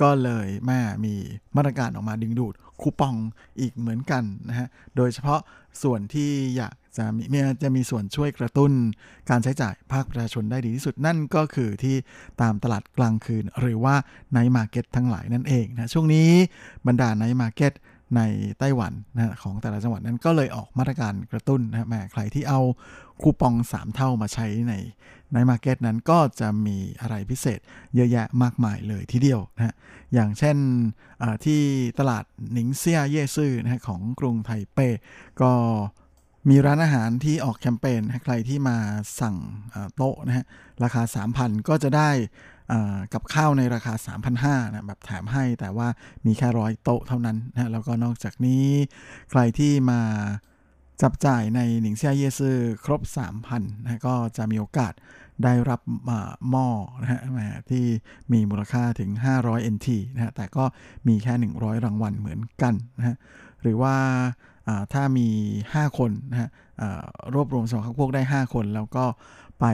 [0.00, 1.14] ก็เลยแม่มี
[1.56, 3.14] มาตรการออกมาดึงดูดคูปอง
[3.60, 5.40] อีกเหมือนกันนะฮะโดยเฉพาะ
[5.82, 8.72] ส่วนที่อยากจะมีจะมีส่วนช่วยกระตุ้น
[9.30, 11.96] การใช้จ่ายภาคประชาชนได้ดีที่สุดนั่นก็คือที่
[12.40, 13.94] ตามตลาดกลางคืน หรือว่า
[14.34, 16.30] night market ทั้งหลายนั่นเองนะช่วงนี้
[16.86, 17.72] บรรดา night market
[18.16, 18.20] ใน
[18.58, 22.60] ไต้หวันนะของแต่ละจังหวัดนั้นก็เลยออกมาตรการกระตุ้นนะแม่ใครที่เอา
[23.22, 24.74] คูปอง 3 เท่ามาใช้ใน
[25.32, 27.60] night market นั้นก็จะมีอะไรพิเศษ
[27.94, 29.74] เยอะแยะมากมายเลยทีเดียวนะ
[30.14, 30.56] อย่างเช่น
[31.44, 31.60] ที่
[31.98, 34.78] ตลาดหนิงเซียเย่ซื่อนะของกรุงไทเป
[35.42, 35.52] ก็
[36.48, 38.76] มีร้านอาหารที่ออกแคมเปญใครที่มา
[39.20, 39.36] สั่ง
[39.96, 40.46] โต๊ะนะฮะ
[40.82, 41.02] ราคา
[41.36, 42.10] 3,000 ก็จะได้
[43.12, 43.94] กับข้าวในราคา
[44.38, 45.88] 3,500นะแบบแถมให้แต่ว่า
[46.26, 48.66] มีแค่ร้อยโต๊ะเท่านั้นนะแล้วก็นอกจากนี้
[49.30, 50.00] ใครที่มา
[51.02, 53.00] จับจ่ายในหนิงเซียเยซื่อครบ
[53.46, 54.92] 3,000นะก็จะมีโอกาส
[55.44, 55.80] ได้รับ
[56.50, 56.68] หม้อ
[57.02, 57.84] นะฮะที่
[58.32, 59.10] มีมูลค่าถึง
[59.42, 60.64] 500 NT นะฮะแต่ก็
[61.08, 63.16] มีแค่ 100 รางวัลเหมือนกันนะฮะ
[63.62, 63.96] หรือว่า
[64.92, 65.28] ถ้ามี
[65.64, 66.48] 5 คนนะฮะ
[67.34, 69.04] รวบรวมสมัครพวกได้ 5 คน แล้วก็
[69.60, 69.66] ไป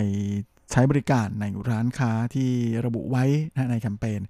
[0.73, 2.51] ใช้บริการในร้านค้าที่
[2.87, 4.21] ระบุไว้นะในแคมเปญ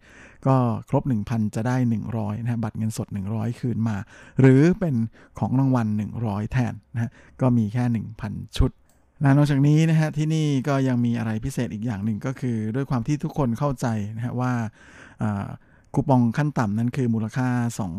[0.47, 0.57] ก็
[0.89, 1.76] ครบ 1,000 จะได้
[2.11, 3.97] 100นะบัตรเงินสด 100 คืนมา
[4.41, 4.95] หรือเป็น
[5.39, 5.87] ของรางวัล
[6.20, 7.11] 100 แทนนะ
[7.41, 7.84] ก็มีแค่
[8.22, 8.70] 1,000 ชุด
[9.22, 14.53] และนอกจากนี้นะฮะที่นี่ก็ยังมีอะไรพิเศษอีกอย่างหนึ่งก็คือ ด้วยความที่ทุกคนเข้าใจนะฮะว่า
[15.95, 17.49] คูปองขั้นต่ำนั้นคือมูลค่า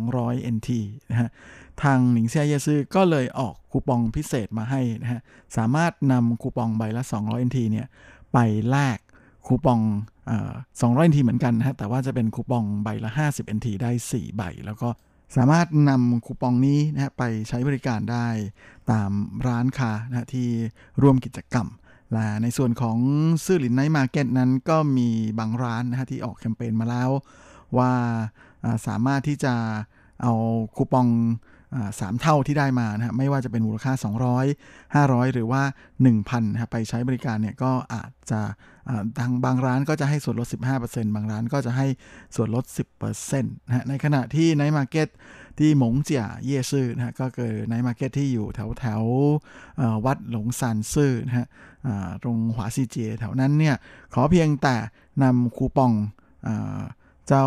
[0.02, 0.70] 200 NT
[1.12, 1.30] นะฮะ
[1.84, 5.20] ทางหนิงเซียเยซือก็เลยออกคูปองพิเศษมาให้นะฮะ
[5.58, 7.88] สามารถนำคูปองใบละ 200 NT เนี่ย
[8.34, 8.38] ไป
[8.70, 8.98] แลก
[9.46, 9.82] คูปอง
[10.82, 14.90] สองร้อยนทีเหมือนกันนะฮะแต่ว่าจะเป็นคูปองใบละ 50 NT ได้ 4 ใบ แล้วก็
[15.36, 18.28] สามารถนำคูปองนี้นะฮะไปใช้บริการได้
[18.92, 19.12] ตาม
[19.48, 20.48] ร้านค้านะที่
[21.02, 21.68] ร่วมกิจกรรม
[22.14, 22.98] และในส่วนของ
[23.46, 25.10] ซื่อหลิน night market นั้นก็มี
[25.40, 27.10] บางร้านนะฮะที่ออกแคมเปญมาแล้ว
[27.78, 27.92] ว่า
[28.88, 29.54] สามารถที่จะ
[30.22, 30.34] เอา
[30.76, 31.08] คูปอง
[32.00, 33.94] สามเท่าที่ได้มานะฮะไม่ว่าจะเป็นมูลค่า
[34.46, 35.62] 200 500 หรือว่า
[36.08, 38.42] 1,000นะฮะไปใช้บริการเนี่ยก็อาจจะ
[39.20, 40.48] ทางบางร้านก็จะให้ส่วนลด
[40.82, 41.88] 15%บางร้านก็จะให้
[42.36, 42.66] ส่วนลด
[43.04, 45.08] 10%นะฮะในขณะที่ night market
[45.60, 49.02] ที่หมงเจีย 夜市นะฮะก็คือ night market ที่อยู่แถวแถว
[50.06, 51.48] วัดหลงซานซื่อนะฮะ
[52.24, 53.76] ตรงหวาซีเจแถวนั้นเนี่ย
[54.14, 54.76] ขอเพียงแต่
[55.24, 55.92] นำคูปอง
[57.28, 57.46] เจ้า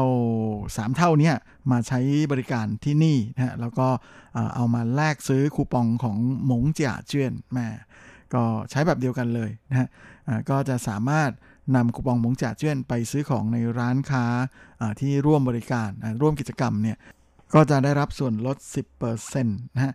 [0.77, 1.33] สามเท่านี้
[1.71, 2.01] มาใช้
[2.33, 3.89] บริการที่นี่นะฮะแล้วก็
[4.55, 6.17] เอามาแลกซื้อคูปองของ
[6.47, 7.67] หมงเจียเจียนแม่
[8.35, 9.89] ก็ใช้แบบเดียวกันเลยนะฮะ
[10.51, 11.31] ก็จะสามารถ
[11.77, 14.25] นำคูปองหมงจ่าเจี้ยนไปซื้อของในร้านค้า
[15.01, 15.91] ที่ร่วมบริการ
[16.23, 16.99] ร่วมกิจกรรมเนี่ย
[17.55, 18.57] ก็จะได้รับส่วนลด
[19.01, 19.93] 10%นะฮะ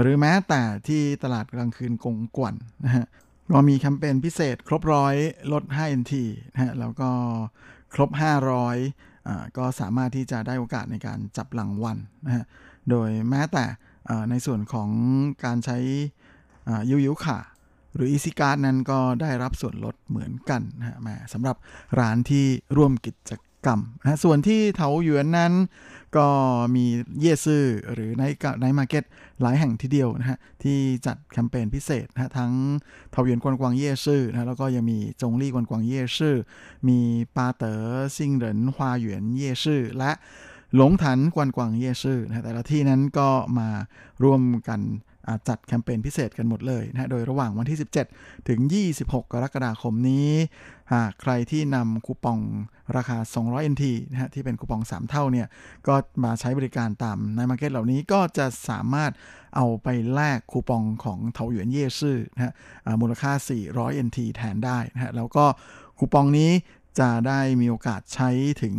[0.00, 3.06] หรือแม้แต่ที่ตลาดกลางคืนกงกวนนะฮะ
[3.52, 5.14] ก็มีแคมเปญพิเศษครบร้อย
[5.52, 6.14] ลด 5NT
[6.52, 7.10] นะฮะแล้วก็
[7.94, 8.10] ครบ
[8.76, 9.17] 500
[9.56, 12.44] ก็สามารถที่จะได้โอกาสในการจับรางวัลนะฮะ
[12.90, 13.64] โดยแม้แต่
[14.30, 14.90] ในส่วนของ
[15.44, 15.78] การใช้
[16.90, 17.38] 悠遊卡
[17.94, 20.96] หรือ EasyCard นั้นก็ได้รับส่วนลดเหมือนกันนะฮะ
[21.32, 21.56] สำหรับ
[22.00, 23.32] ร้านที่ร่วมกิจ
[23.66, 25.52] กรรมนะส่วนที่เถาหยวนนั้น
[26.16, 26.28] ก็
[26.74, 26.84] มี
[27.20, 29.04] 夜市 หรือ night market
[29.42, 32.52] หลายแห่งทีเดียวนะฮะที่จัดแคมเปญพิเศษนะทั้ง
[33.10, 36.36] เถาหยวน 觀光夜市นะแล้วก็ยังมีจงลี่ 觀光夜市
[36.88, 36.98] มี
[37.36, 37.82] ปาเต๋อ
[38.16, 40.12] ซิงเหริน 花園夜市และ
[40.76, 43.28] หลงถันกวนกวางเย่ซื่อนะแต่ละที่นั้นก็
[43.58, 43.68] มา
[44.22, 44.80] ร่วมกัน
[45.48, 47.78] จัดแคมเปญพิเศษกันหมดเลยนะโดยระหว่างวันที่
[48.12, 48.60] 17 ถึง
[48.92, 50.30] 26 กรกฎาคมนี้
[50.92, 52.40] หากใครที่นำคูปอง
[52.96, 55.46] ราคา 200 NT นะฮะที่เป็นคูปอง 3 เท่าเนี่ย
[55.86, 59.12] ก็มาใช้บริการตาม night market เหล่านี้ก็จะสามารถ
[59.56, 62.52] เอาไปแลกคูปองของเถาหยวนเย่ซื่อนะฮะ
[63.00, 63.32] มูลค่า
[63.68, 65.44] 400 NT แทนได้นะฮะแล้วก็
[65.98, 66.50] คูปองนี้
[67.00, 68.30] จะได้มีโอกาสใช้
[68.62, 68.74] ถึง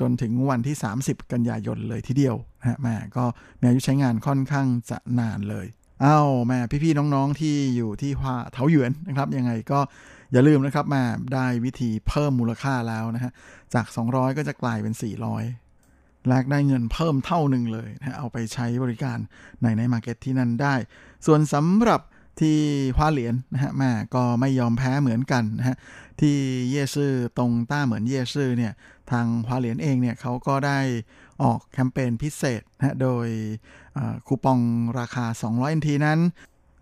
[0.00, 3.24] จนถึงวันที่ 30 กันยายนเลยทีเดียว นะแม่ก็
[3.60, 5.66] มีอายุใช้งานค่อนข้างจะนานเลย
[6.04, 9.80] อ้าวแม่พี่ๆน้องๆที่อยู่ที่ฮวาเถาหยวนนะครับยังไงก็
[10.32, 11.02] อย่าลืมนะครับแม่
[11.34, 13.32] ได้วิธีเพิ่มมูลค่าแล้วนะฮะ
[13.74, 14.94] จาก 200 ก็จะกลายเป็น
[15.60, 19.18] 400แลกได้เงินเพิ่มเท่าหนึ่งเลยนะเอาไปใช้บริการ
[19.62, 20.74] ในในมาร์เก็ตที่นั่นได้
[21.26, 22.00] ส่วนสำหรับ
[22.40, 22.58] ที่
[22.96, 25.76] ฮวาเหรียญนะฮะแม่ก็ไม่ยอมแพ้เหมือนกันนะฮะ
[26.20, 26.36] ที่
[26.70, 28.72] เย่ซื่อตรงต้าเหมือนเย่ซื่อเนี่ย
[29.10, 30.78] ทางฮวาเหรียญเองเนี่ยเขาก็ได้
[31.42, 33.26] ออกแคมเปญพิเศษนะโดย
[34.26, 34.60] คูปอง
[34.98, 36.20] ราคา 200 NT นั้น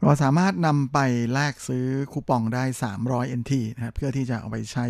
[0.03, 0.98] เราสามารถนำไป
[1.32, 2.64] แลกซื้อคูปองได้
[3.03, 4.86] 300 NT นะเพื่อที่จะเอาไปใช้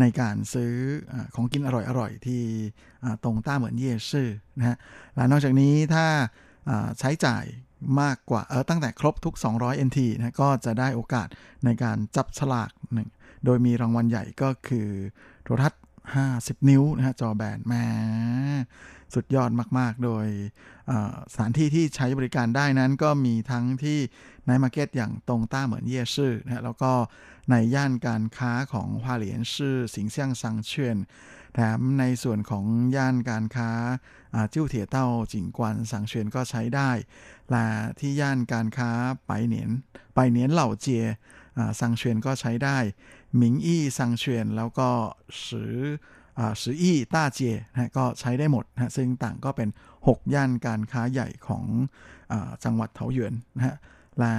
[0.00, 0.72] ในการซื้อ
[1.12, 1.68] อของกินอ
[1.98, 2.42] ร่อยๆ ที่
[3.22, 4.28] ตรงต้าเหมือนเย่ซื่อ
[4.58, 4.76] นะฮะ
[5.14, 6.06] และนอกจากนี้ถ้า
[6.98, 7.44] ใช้จ่าย
[8.00, 11.28] มากกว่าเออตั้งแต่ครบทุก 200 NT นะก็จะได้โอกาส
[11.64, 13.08] ในการจับฉลากหนึ่ง
[13.44, 14.88] โดยมีรางวัลใหญ่ก็คือ
[15.44, 15.82] โทรทัศน์
[16.14, 17.74] 50 นิ้วนะฮะจอแบนแหม
[19.14, 20.26] สุดยอดมาก ๆ โดย
[21.32, 23.98] สถานที่ที่ใช้บริการได้นั้นก็มีทั้งที่
[24.46, 26.92] night market อย่างตรงต้าเหมือนเย่ซื่อนะแล้วก็
[27.50, 30.98] ในย่านการค้าของฮวาเหลียนซื่อสิงเซียงซังเชียน
[31.54, 32.64] แถมในส่วนของ
[32.96, 33.70] ย่านการค้า
[34.52, 36.90] จิ้วเถียเต้าจิงกวนสังเชียนก็ใช้ได้
[37.50, 37.66] และ
[37.98, 38.90] ที่ย่านการค้า
[39.26, 39.70] ไปเหนียน
[40.14, 41.04] ไปเหนียนเหล่าเจีย
[41.80, 42.78] สังเชียนก็ใช้ได้
[43.36, 44.88] หมิงอี้สังเชียนแล้วก็
[45.48, 45.74] สือ
[46.62, 49.68] สืออี้ต้าเจียนะก็ใช้ได้หมดนะซึ่งต่างก็เป็น
[50.00, 51.64] 6 ย่านการค้าใหญ่ของ
[52.32, 53.76] อจังหวัดเถาหยวนนะฮะ
[54.18, 54.34] และ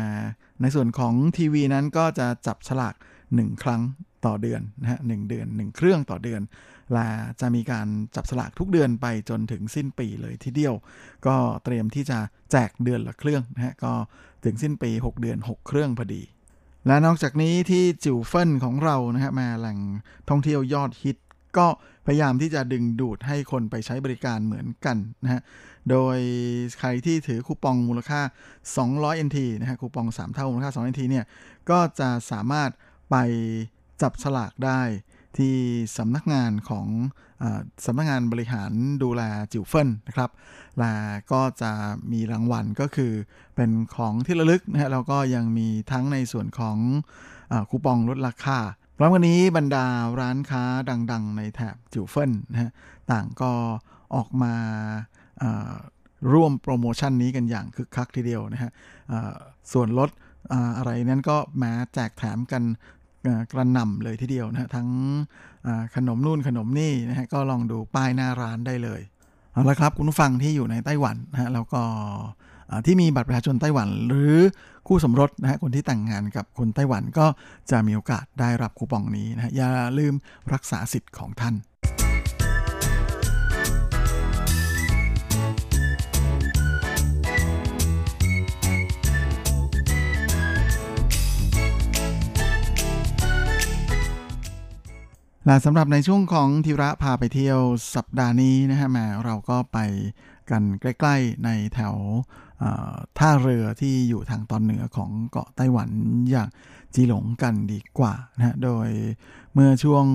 [0.61, 2.95] ในส่วนของทีวีนั้นก็จะจับฉลาก
[3.27, 3.81] 1 ครั้ง
[4.25, 6.41] ต่อเดือนนะฮะหเดือน 1 เครื่องต่อเดือน
[6.93, 7.07] และ
[7.41, 10.73] จะมีการจับสลากทุกเดือนไปจนถึงสิ้นปีเลยทีเดียว
[11.27, 12.19] ก็เตรียมที่จะ
[12.51, 13.93] แจกเดือนละเครื่องนะฮะก็
[14.43, 16.21] ถึงสิ้นปี 6 เดือน 6 เครื่องพอดี
[16.87, 19.79] และนอกจากนี้ที่จิวเฟินของเรานะฮะมาแหล่ง
[20.29, 21.17] ท่องเที่ยวยอดฮิต
[21.57, 21.67] ก็
[22.05, 25.41] พยายามที่จะดึงดูดให้คนไปใช้บริการเหมือนกันนะฮะ
[25.89, 26.17] โดย
[26.79, 28.21] ใครที่ถือคูปองมูลค่า
[28.73, 31.25] 200 NT นะฮะคูปอง 3 เท่ามูลค่า200 NT เนี่ย
[31.69, 32.69] ก็จะสามารถ
[33.11, 33.15] ไป
[34.01, 34.81] จับฉลากได้
[35.37, 35.55] ที่
[35.97, 36.87] สำนักงานของ
[37.85, 38.71] สำนักงานบริหาร
[39.03, 39.21] ดูแล
[39.53, 40.29] จิวเฟินนะครับ
[40.79, 40.93] และ
[41.31, 41.71] ก็จะ
[42.11, 43.11] มีรางวัลก็คือ
[43.55, 46.77] เป็นของที่ระลึกนะฮะแล้วก็ยังมีทั้งในส่วนของ
[47.51, 48.59] อคูปองลดราคา
[48.97, 49.85] พร้อมกันนี้บรรดา
[50.21, 50.63] ร้านค้า
[51.11, 52.71] ดังๆ ในแถบจิวเฟินนะฮะ
[53.11, 53.51] ต่างก็
[54.15, 54.53] ออกมา
[56.33, 58.71] ร่วมโปรโมชั่นนี้กันอย่างคึกคักทีเดียวนะฮะ
[59.73, 60.09] ส่วนลด
[60.77, 62.63] อะไรนั้นก็มาแจกแถมกัน
[63.51, 64.89] กระหน่ำเลยทีเดียวนะฮะทั้ง
[65.95, 69.01] ขนมนู่นขนมนี่นะฮะก็ลองดูป้ายหน้าร้านได้เลย
[69.53, 71.81] เอาละครับคุณผู้ฟังที่อยู่ในไต้หวันนะฮะแล้วก็
[72.85, 74.35] ที่มีบัตรประชาชนไต้หวัน หรือ
[74.87, 77.25] คู่สมรสนะฮะคนที่แต่งงานกับคนไต้หวันก็
[77.71, 80.13] จะมีโอกาสได้รับคูปองนี้นะฮะอย่าลืม
[80.53, 81.55] รักษาสิทธิ์ของท่าน
[95.49, 97.59] และสำหรับในช่วงของทิระพาไปเที่ยว
[97.95, 99.77] สัปดาห์นี้นะฮะมาเราก็ไป
[100.49, 101.95] กันใกล้ ๆ ในแถว
[103.17, 105.89] ท่าเรือที่อยู่ทางตอนเหนือของเกาะไต้หวัน
[106.29, 106.49] อย่าง
[106.93, 108.89] จีหลงกันดีกว่านะโดย
[109.53, 110.05] เมื่อช่วง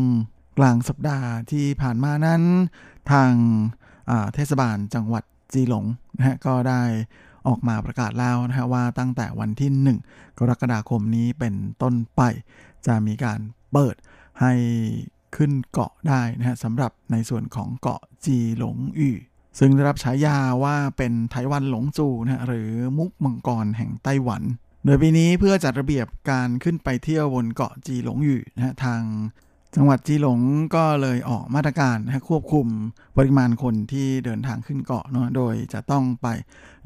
[0.59, 2.43] กลางสัปดาห์ที่ผ่านมานั้น
[3.13, 3.33] ทาง
[4.35, 6.83] เทศบาลจังหวัดจีหลงนะฮะก็ได้
[7.49, 9.71] ออกมาประกาศแล้วนะฮะว่าตั้งแต่วันที่
[10.11, 12.23] 1 กรกฎาคมนี้เป็นต้นไป
[12.87, 13.41] จะมีการ
[13.73, 13.97] เปิด
[14.41, 14.53] ให้
[15.37, 19.17] ขึ้นเกาะได้นะฮะสำหรับในส่วนของเกาะจีหลงอี่
[19.59, 24.43] ซึ่งได้รับฉายาว่าเป็นไต้หวันหลงจูนะหรือมุกมังกรแห่งไต้หวัน
[24.85, 29.03] โดยปีนี้เพื่อจัดระเบียบการขึ้นไปเที่ยวบนเกาะจีหลงอยู่นะฮะทาง
[29.75, 30.41] จังหวัดจีหลง
[30.75, 32.67] ก็เลยออกมาตรการนะควบคุม
[33.17, 36.27] ปริมาณคนที่เดินทางขึ้นเกาะเนาะโดยจะต้องไป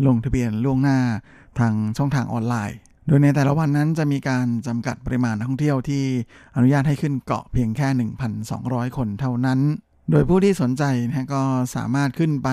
[0.07, 0.99] ลงทะเบียนล่วงหน้า
[1.59, 6.04] ทางช่องทางออนไลน์ โดยในแต่ละวันนั้นจะมีการจำกัดปริมาณนักท่องเที่ยวที่
[6.54, 7.88] อนุญาตให้ขึ้นเกาะเพียงแค่
[8.48, 9.61] 1,200 คนเท่านั้น
[10.11, 11.42] โดยผู้ที่สนใจนะก็
[11.74, 12.48] สามารถขึ้นไป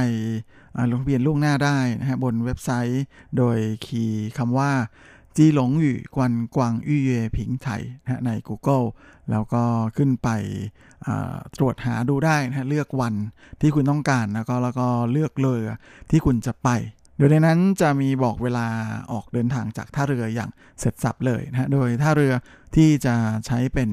[0.91, 3.03] ลงทะเบียนล่วงหน้าได้นะฮะบนเว็บไซต์
[3.37, 4.71] โดยคีย์คำว่า
[5.35, 7.67] จีหลงอยู่กวนกวางยู่เย่ผิงไถ
[8.03, 8.85] นะใน Google
[9.31, 9.63] แล้วก็
[9.97, 10.29] ขึ้นไป
[11.57, 13.13] ตรวจหาดูได้นะเลือกวัน
[13.61, 15.67] ที่คุณต้องการแล้วก็แล้วก็เลือกเรือ
[16.09, 16.69] ที่คุณจะไป
[17.18, 18.68] โดยในนั้นจะมีบอกเวลา
[19.11, 20.49] ออกเดินทางจากท่าเรืออย่าง
[20.80, 22.34] เสร็จสับเลยนะโดยท่าเรือ
[22.76, 23.89] ที่จะใช้เป็น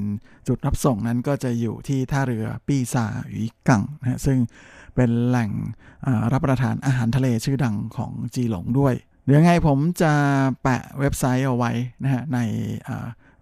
[0.49, 4.39] จุดรับส่งนั้นก็จะอยู่ที่ท่าเรือปีซาหวีกังนะซึ่ง
[4.95, 5.51] เป็นแหล่ง
[6.33, 8.95] รับประทานอาหารทะเลชื่อดังของจีหลงด้วย
[9.27, 10.13] เดี๋ยวไงผมจะ
[10.63, 12.39] แปะเว็บไซต์เอาไว้นะฮะใน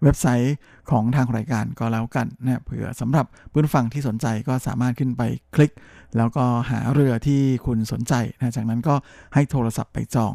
[0.03, 0.55] เว็บไซต์
[0.91, 5.21] ของทางรายการก็แล้วกันนะเผื่อสำหรับเพื่อนฟังที่สนใจก็สามารถขึ้นไป
[5.55, 5.71] คลิก
[6.17, 8.95] แล้วก็หาเรือที่คุณสนใจนะจากนั้นก็
[9.33, 10.33] ให้โทรศัพท์ไปจอง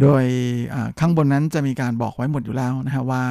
[0.00, 0.24] โดย
[1.00, 3.22] ข้างบนนั้นจะมีการบอกไว้หมดอยู่แล้วนะฮะว่า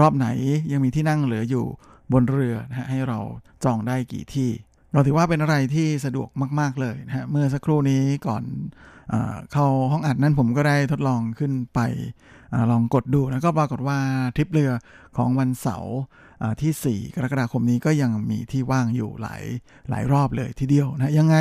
[0.00, 0.28] รอบไหน
[0.72, 1.64] ยังมีที่นั่งเหลืออยู่
[2.12, 3.18] บนเรือนะฮะให้เรา
[3.64, 4.50] จองได้กี่ที่
[4.92, 6.28] เราถือว่าเป็นอะไรที่สะดวก
[6.60, 8.44] มาก ๆ เลยนะฮะ เมื่อสักครู่นี้ก่อน
[9.52, 11.80] เข้าห้องอัดนั้นผมก็ได้ทดลองขึ้นไป
[12.52, 13.98] อลองกดดูแล้วก็ปรากฏว่า
[14.36, 14.70] ทริปเรือ
[15.16, 15.96] ของวันเสาร์
[16.62, 19.42] ที่ 4 กรกฎาคมนี้ก็ยังมีที่ว่างอยู่หลาย
[19.90, 21.36] หลายรอบเลยทีเดียวนะยังไง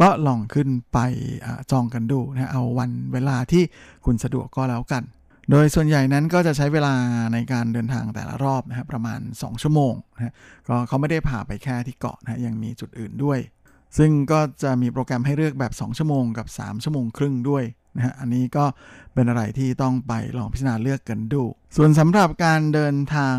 [0.00, 0.98] ก็ลองขึ้นไป
[1.46, 3.62] อจองกันดูนะเอาวันเวลาที่
[4.04, 5.02] คุณสะดวกก็แล้วกัน
[5.50, 6.94] โดยส่วนใหญ่นั้นก็จะใช้เวลา
[7.32, 10.34] ในการเดินทางแต่ละรอบนะครับประมาณ 2 ชั่วโมงนะ
[10.68, 13.38] ก็เขาไม่ได้พาไปแค่ที่เกาะนะยังมีจุดอื่นด้วย
[13.98, 17.64] ซึ่งก็จะมีโปรแกรมให้เลือกแบบ 2 ชั่วโมงกับ 3 ชั่วโมงครึ่งด้วย
[17.96, 18.64] นะฮะอันนี้ก็
[19.14, 21.42] เป็นอะไรที่ต้องไปลองพิจารณาเลือกกันดู
[21.76, 23.36] ส่วนสำหรับการเดินทาง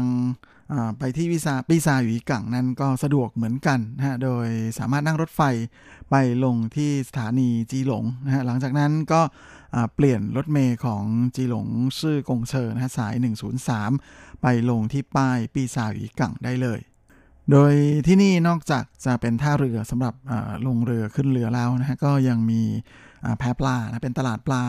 [1.00, 4.48] ไปที่วิซาปีซาอยู่กังนั้นก็สะดวกเหมือนกันนะฮะ โดย
[4.80, 5.42] สามารถนั่งรถไฟ
[6.12, 9.22] ไปลงที่สถานีจีหลงนะฮะ หลังจากนั้นก็
[9.96, 11.04] เปลี่ยนรถเมย์ของ
[11.36, 11.68] จีหลง
[12.00, 13.14] ชื่อกงเชอนะฮะสาย
[13.80, 16.80] 103 ไปลงที่ป้ายปีซาอยู่กังได้เลย
[17.52, 17.74] โดย
[18.08, 20.14] ที่นี่นอกจากจะเป็นท่าเรือสำหรับ
[20.68, 22.62] ลงเรือขึ้นเรือแล้วนะฮะก็ยังมี
[23.40, 24.64] แพปลานะเป็นตลาดปลา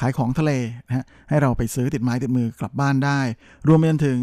[0.00, 0.52] ขายของทะเล
[0.86, 3.20] นะฮะให้เราไปซื้อติดไม้ติดมือกลับบ้านได้
[3.68, 4.20] รวมไปจนถึง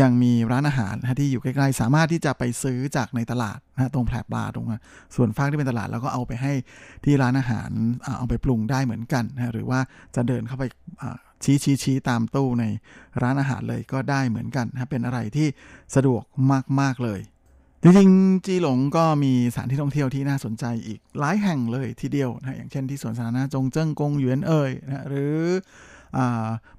[0.00, 4.66] ยังมีร้านอาหารนะที่อยู่ใกล้ๆ สามารถที่จะไปซื้อจากในตลาดนะตรงแผลปลาตรง
[5.16, 6.52] ส่วนฟากที่เป็นตลาดแล้วก็เอาไปให้
[7.04, 7.70] ที่ร้านอาหาร
[8.18, 9.80] เอาไปปรุงได้เหมือนกันนะหรือว่า
[10.16, 10.64] จะเดินเข้าไป
[11.44, 12.64] ชี้ชี้ชี้ตามตู้ใน
[13.22, 15.48] ร้านอาหารเลยก็ได้เหมือนกันนะเป็นอะไรที่
[15.94, 16.22] สะดวก
[16.80, 17.20] มาก ๆ เลย
[17.82, 25.36] จริงๆ จีหลงก็มีสถานที่ท่องเที่ยวที่น่าสนใจอีกหลายแห่งเลยทีเดียวนะอย่างเช่นที่สวนสาธารณะจงเจิ้งกงหยวนเอ่ยนะหรือ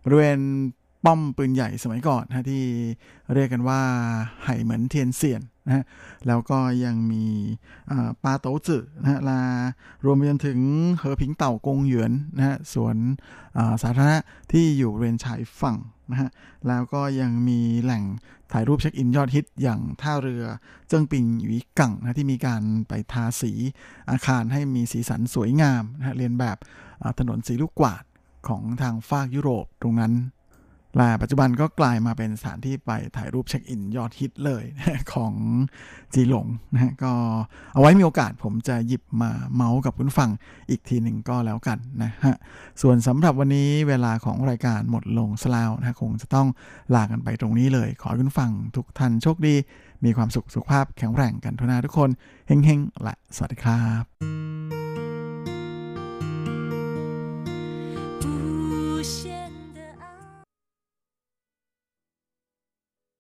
[0.04, 0.40] บริเวณ
[1.08, 2.64] ป้อมปืนใหญ่สมัยก่อนนะที่
[3.34, 3.82] เรียกกันว่า
[4.44, 5.84] ไห่เหมือนเทียนเซียนนะ
[6.28, 7.26] แล้วก็ยังมี
[8.24, 9.42] ปลาโตจื่อนะลา
[10.06, 10.60] รวมไปจนถึง
[10.98, 12.96] เหอผิงเต่ากงหยวนนะฮะสวน
[13.84, 14.18] สาธารณะ
[14.52, 15.78] ที่อยู่เรนชายฝั่ง
[16.12, 16.30] นะฮะ
[16.68, 18.04] แล้วก็ยังมีแหล่ง
[18.52, 20.44] ถ่ายรูปเช็คอินยอดฮิตอย่างท่าเรือ
[20.88, 23.52] เจิ้งปิงหยีกังนะที่มีการไปทาสี
[24.12, 26.58] อาคารให้มีสีสันสวยงามนะเรียนแบบ
[27.20, 28.04] ถนนสีลูกกวาด
[28.48, 30.14] ของทางฝากยุโรปตรงนั้น
[30.96, 34.64] และปัจจุบันก็กลายมาเป็นสถานที่ไปถ่ายรูปเช็คอินยอดฮิตเลย
[35.14, 35.34] ของ
[36.14, 37.14] จีหลงนะก็
[37.74, 40.30] เอาไว้มีโอกาสผมจะหยิบมาเมาส์กับคุณฟัง
[40.70, 42.36] อีกทีหนึ่งก็แล้วกันนะฮะ
[42.82, 46.48] ส่วนสำหรับวันนี้เวลาของรายการหมดลงสลาวนะคงจะต้อง
[46.96, 49.56] ลากันไปตรงนี้เลย ขอคุณฟังทุกท่านโชคดี
[50.06, 52.10] มีความสุขสุขภาพแข็งแรงกันทุกนาทุกคน
[52.48, 54.47] เฮงๆและสวัสดีครับ